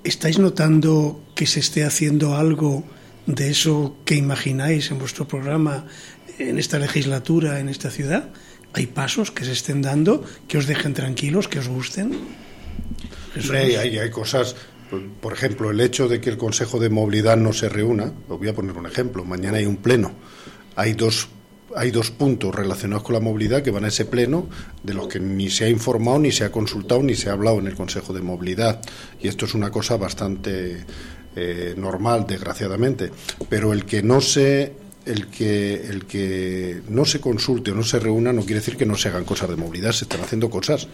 [0.03, 2.83] ¿estáis notando que se esté haciendo algo
[3.25, 5.85] de eso que imagináis en vuestro programa
[6.39, 8.29] en esta legislatura, en esta ciudad?
[8.73, 12.46] ¿Hay pasos que se estén dando que os dejen tranquilos, que os gusten?
[13.51, 14.55] Hay, hay cosas,
[15.21, 18.47] por ejemplo, el hecho de que el Consejo de Movilidad no se reúna, os voy
[18.47, 20.13] a poner un ejemplo, mañana hay un pleno,
[20.75, 21.29] hay dos
[21.75, 24.47] hay dos puntos relacionados con la movilidad que van a ese pleno,
[24.83, 27.59] de los que ni se ha informado, ni se ha consultado, ni se ha hablado
[27.59, 28.81] en el Consejo de Movilidad.
[29.21, 30.85] Y esto es una cosa bastante
[31.35, 33.11] eh, normal, desgraciadamente.
[33.49, 34.73] Pero el que no se
[35.07, 38.85] el que, el que no se consulte o no se reúna no quiere decir que
[38.85, 40.87] no se hagan cosas de movilidad, se están haciendo cosas.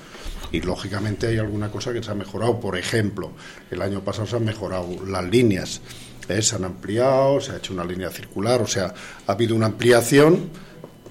[0.52, 2.60] Y lógicamente hay alguna cosa que se ha mejorado.
[2.60, 3.32] Por ejemplo,
[3.72, 5.82] el año pasado se han mejorado las líneas,
[6.30, 6.42] ¿eh?
[6.42, 8.94] se han ampliado, se ha hecho una línea circular, o sea,
[9.26, 10.50] ha habido una ampliación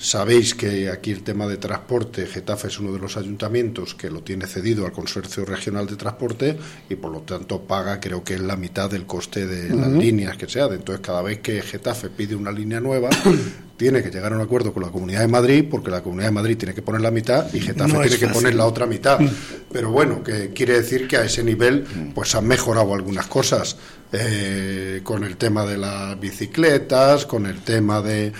[0.03, 4.21] Sabéis que aquí el tema de transporte, Getafe es uno de los ayuntamientos que lo
[4.25, 6.59] tiene cedido al Consorcio Regional de Transporte
[6.91, 10.37] y por lo tanto paga, creo que es la mitad del coste de las líneas
[10.37, 10.65] que sea.
[10.65, 13.11] Entonces, cada vez que Getafe pide una línea nueva,
[13.77, 16.35] tiene que llegar a un acuerdo con la Comunidad de Madrid, porque la Comunidad de
[16.35, 19.21] Madrid tiene que poner la mitad y Getafe tiene que poner la otra mitad.
[19.21, 19.31] Mm.
[19.71, 23.77] Pero bueno, que quiere decir que a ese nivel pues han mejorado algunas cosas.
[24.15, 28.33] Eh, con el tema de las bicicletas, con el tema de,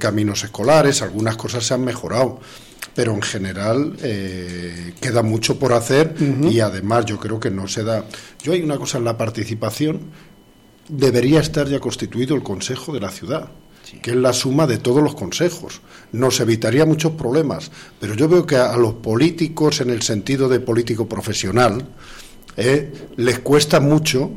[0.00, 2.40] caminos escolares, algunas cosas se han mejorado
[2.94, 6.14] pero en general eh, queda mucho por hacer
[6.50, 8.06] y además yo creo que no se da.
[8.42, 10.00] Yo hay una cosa en la participación,
[10.88, 13.50] debería estar ya constituido el Consejo de la Ciudad.
[14.00, 15.82] que es la suma de todos los consejos.
[16.12, 17.70] Nos evitaría muchos problemas,
[18.00, 21.86] pero yo veo que a los políticos, en el sentido de político profesional,
[22.56, 24.30] eh, les cuesta mucho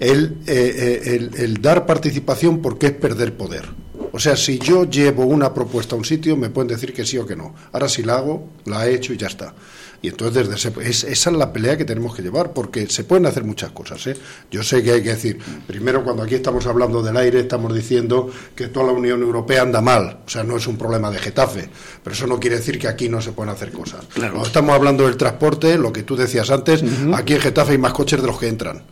[0.00, 3.68] eh, eh, el, dar participación porque es perder poder.
[4.12, 7.18] O sea, si yo llevo una propuesta a un sitio, me pueden decir que sí
[7.18, 7.54] o que no.
[7.72, 9.54] Ahora si la hago, la he hecho y ya está.
[10.02, 13.44] Y entonces desde esa es la pelea que tenemos que llevar, porque se pueden hacer
[13.44, 14.06] muchas cosas.
[14.06, 14.16] ¿eh?
[14.50, 18.30] Yo sé que hay que decir, primero cuando aquí estamos hablando del aire, estamos diciendo
[18.54, 20.20] que toda la Unión Europea anda mal.
[20.26, 21.68] O sea, no es un problema de Getafe,
[22.02, 24.06] pero eso no quiere decir que aquí no se pueden hacer cosas.
[24.14, 26.82] Cuando estamos hablando del transporte, lo que tú decías antes,
[27.14, 28.82] aquí en Getafe hay más coches de los que entran.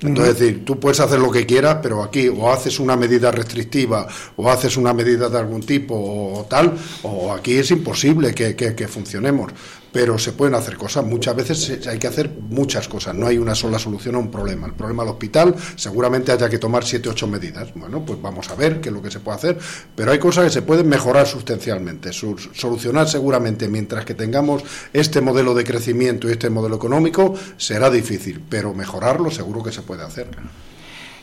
[0.00, 3.30] Entonces, es decir, tú puedes hacer lo que quieras, pero aquí o haces una medida
[3.30, 8.54] restrictiva o haces una medida de algún tipo o, tal, o aquí es imposible que,
[8.54, 9.52] que funcionemos
[9.96, 11.06] pero se pueden hacer cosas.
[11.06, 14.66] Muchas veces hay que hacer muchas cosas, no hay una sola solución a un problema.
[14.66, 17.72] El problema del hospital seguramente haya que tomar siete, ocho medidas.
[17.74, 19.58] Bueno, pues vamos a ver qué es lo que se puede hacer,
[19.94, 25.54] pero hay cosas que se pueden mejorar sustancialmente, solucionar seguramente mientras que tengamos este modelo
[25.54, 30.28] de crecimiento y este modelo económico será difícil, pero mejorarlo seguro que se puede hacer.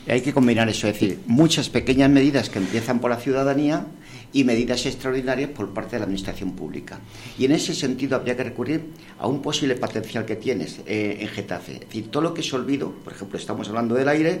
[0.08, 3.86] Hay que combinar eso, es decir, muchas pequeñas medidas que empiezan por la ciudadanía
[4.34, 6.98] y medidas extraordinarias por parte de la Administración Pública.
[7.38, 11.28] Y en ese sentido habría que recurrir a un posible potencial que tienes eh, en
[11.28, 11.74] Getafe.
[11.74, 14.40] Es decir, todo lo que se olvido, por ejemplo, estamos hablando del aire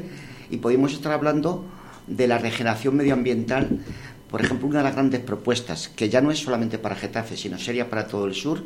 [0.50, 1.64] y podemos estar hablando
[2.08, 3.78] de la regeneración medioambiental.
[4.28, 7.56] Por ejemplo, una de las grandes propuestas, que ya no es solamente para Getafe, sino
[7.56, 8.64] sería para todo el sur,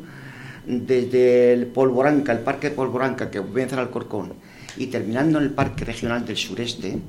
[0.65, 4.33] desde el Polvoranca, el Parque de Polvoranca, que comienza al Alcorcón,
[4.77, 6.99] y terminando en el Parque Regional del Sureste,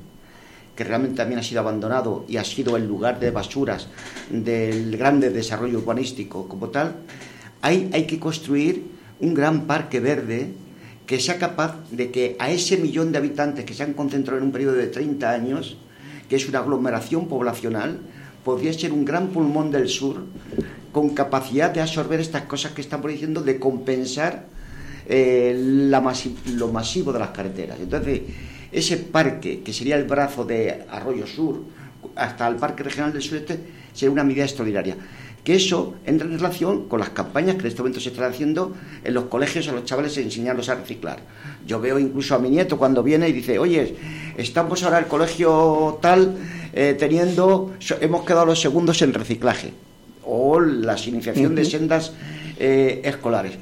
[0.81, 3.85] que realmente también ha sido abandonado y ha sido el lugar de basuras
[4.31, 6.95] del grande desarrollo urbanístico como tal,
[7.61, 8.83] hay, hay que construir
[9.19, 10.53] un gran parque verde
[11.05, 14.45] que sea capaz de que a ese millón de habitantes que se han concentrado en
[14.45, 15.77] un periodo de 30 años,
[16.27, 17.99] que es una aglomeración poblacional,
[18.43, 20.25] podría ser un gran pulmón del sur
[20.91, 24.47] con capacidad de absorber estas cosas que estamos diciendo, de compensar
[25.05, 26.01] eh, la
[26.55, 27.77] lo masivo de las carreteras.
[27.79, 28.21] Entonces,
[28.71, 31.63] ese parque, que sería el brazo de Arroyo Sur,
[32.15, 33.59] hasta el Parque Regional del Sureste,
[33.93, 34.97] sería una medida extraordinaria
[35.43, 38.73] que eso entra en relación con las campañas que en este momento se están haciendo
[39.03, 41.19] en los colegios a los chavales enseñarlos a reciclar.
[41.65, 43.95] Yo veo incluso a mi nieto cuando viene y dice, oye,
[44.37, 46.35] estamos ahora el colegio tal
[46.73, 49.73] eh, teniendo, hemos quedado los segundos en reciclaje
[50.23, 52.13] o la iniciación de sendas
[52.59, 53.53] eh, escolares.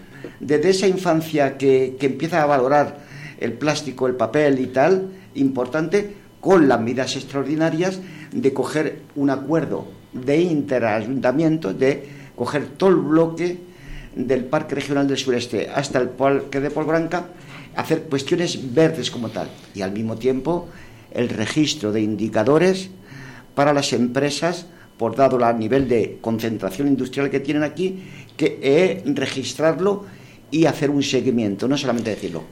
[0.41, 3.08] Desde esa infancia que, que empieza a valorar
[3.39, 7.99] el plástico, el papel y tal, importante, con las medidas extraordinarias
[8.31, 13.57] de coger un acuerdo de interayuntamiento de coger todo el bloque
[14.15, 17.27] del Parque Regional del Sureste hasta el Parque de Polbranca,
[17.75, 19.49] hacer cuestiones verdes como tal.
[19.75, 20.67] Y al mismo tiempo
[21.11, 22.89] el registro de indicadores
[23.55, 24.67] para las empresas
[24.97, 28.03] por dado el nivel de concentración industrial que tienen aquí,
[28.35, 30.05] que registrarlo
[30.51, 32.43] y hacer un seguimiento, no solamente decirlo,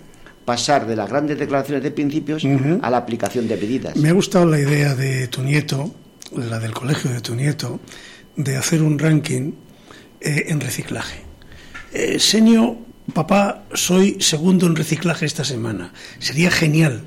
[0.47, 2.43] pasar de las grandes declaraciones de principios
[2.81, 3.97] a la aplicación de medidas.
[3.97, 5.93] Me ha gustado la idea de tu nieto
[6.35, 7.79] la del colegio de tu nieto,
[8.35, 9.53] de hacer un ranking
[10.21, 11.21] eh, en reciclaje.
[11.93, 12.77] Eh, senio,
[13.13, 15.93] papá, soy segundo en reciclaje esta semana.
[16.19, 17.05] Sería genial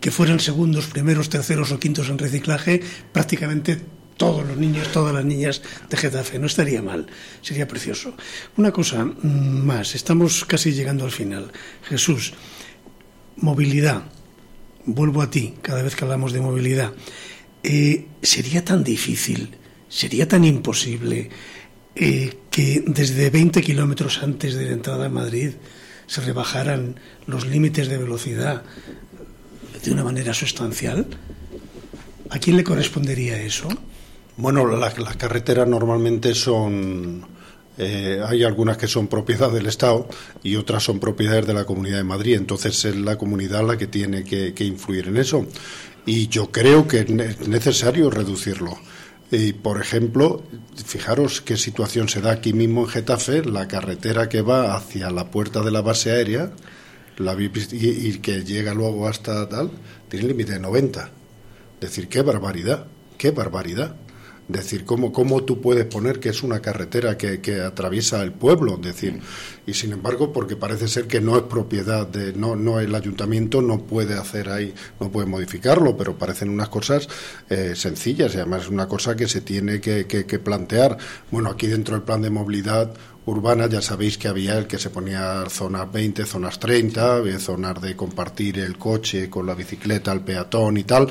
[0.00, 2.82] que fueran segundos, primeros, terceros o quintos en reciclaje
[3.12, 3.78] prácticamente
[4.16, 6.38] todos los niños, todas las niñas de Getafe.
[6.38, 7.06] No estaría mal,
[7.40, 8.14] sería precioso.
[8.56, 11.52] Una cosa mm, más, estamos casi llegando al final.
[11.84, 12.34] Jesús,
[13.36, 14.02] movilidad.
[14.84, 16.92] Vuelvo a ti cada vez que hablamos de movilidad.
[17.62, 19.56] Eh, sería tan difícil,
[19.88, 21.30] sería tan imposible
[21.94, 25.52] eh, que desde 20 kilómetros antes de la entrada a Madrid
[26.06, 28.62] se rebajaran los límites de velocidad
[29.82, 31.06] de una manera sustancial.
[32.30, 33.68] ¿A quién le correspondería eso?
[34.36, 37.26] Bueno, las carreteras normalmente son
[37.78, 40.06] eh, hay algunas que son propiedad del Estado
[40.42, 42.36] y otras son propiedades de la Comunidad de Madrid.
[42.36, 45.46] Entonces es la comunidad la que tiene que influir en eso
[46.04, 47.10] y yo creo que es
[47.48, 48.78] necesario reducirlo.
[49.30, 50.42] Y, por ejemplo,
[50.84, 55.30] fijaros qué situación se da aquí mismo en Getafe, la carretera que va hacia la
[55.30, 56.52] puerta de la base aérea
[57.16, 59.70] la, y, y que llega luego hasta tal,
[60.08, 61.04] tiene límite de 90.
[61.04, 61.10] Es
[61.80, 63.96] decir, qué barbaridad, qué barbaridad
[64.52, 68.76] decir, ¿cómo, ¿cómo tú puedes poner que es una carretera que, que, atraviesa el pueblo?
[68.76, 69.20] decir,
[69.66, 73.62] y sin embargo, porque parece ser que no es propiedad de, no, no el ayuntamiento
[73.62, 77.08] no puede hacer ahí, no puede modificarlo, pero parecen unas cosas
[77.48, 80.98] eh, sencillas y además es una cosa que se tiene que, que, plantear.
[81.30, 82.92] Bueno, aquí dentro del plan de movilidad
[83.24, 87.94] urbana ya sabéis que había el que se ponía zonas 20, zonas 30, zonas de
[87.94, 91.08] compartir el coche con la bicicleta, el peatón y tal,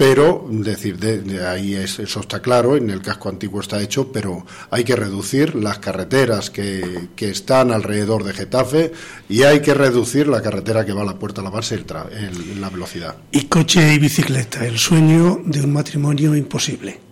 [0.00, 4.82] pero decir de, ahí eso está claro en el casco antiguo está hecho pero hay
[4.82, 8.92] que reducir las carreteras que, que, están alrededor de Getafe
[9.28, 12.62] y hay que reducir la carretera que va a la puerta a la base en
[12.62, 13.16] la velocidad.
[13.30, 17.09] Y coche y bicicleta el sueño de un matrimonio imposible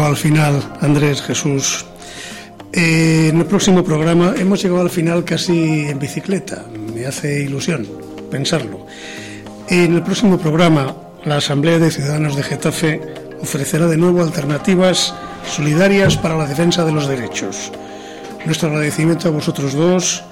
[0.00, 1.84] llegado al final, Andrés, Jesús.
[2.72, 6.64] Eh, en el próximo programa hemos llegado al final casi en bicicleta.
[6.94, 7.86] Me hace ilusión
[8.30, 8.86] pensarlo.
[9.68, 10.96] En el próximo programa,
[11.26, 13.00] la Asamblea de Ciudadanos de Getafe
[13.42, 15.12] ofrecerá de nuevo alternativas
[15.46, 17.70] solidarias para la defensa de los derechos.
[18.46, 20.24] Nuestro agradecimiento a vosotros dos,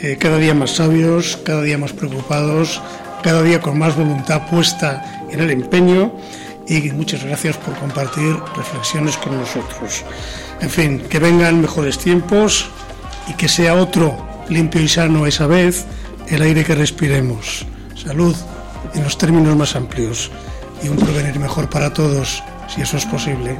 [0.00, 2.80] eh, cada día más sabios, cada día más preocupados,
[3.24, 6.12] cada día con más voluntad puesta en el empeño
[6.68, 10.04] y muchas gracias por compartir reflexiones con nosotros.
[10.60, 12.68] En fin, que vengan mejores tiempos
[13.28, 15.84] y que sea otro limpio y sano esa vez
[16.28, 17.66] el aire que respiremos.
[17.94, 18.36] Salud
[18.94, 20.30] en los términos más amplios
[20.82, 23.58] y un porvenir mejor para todos, si eso es posible.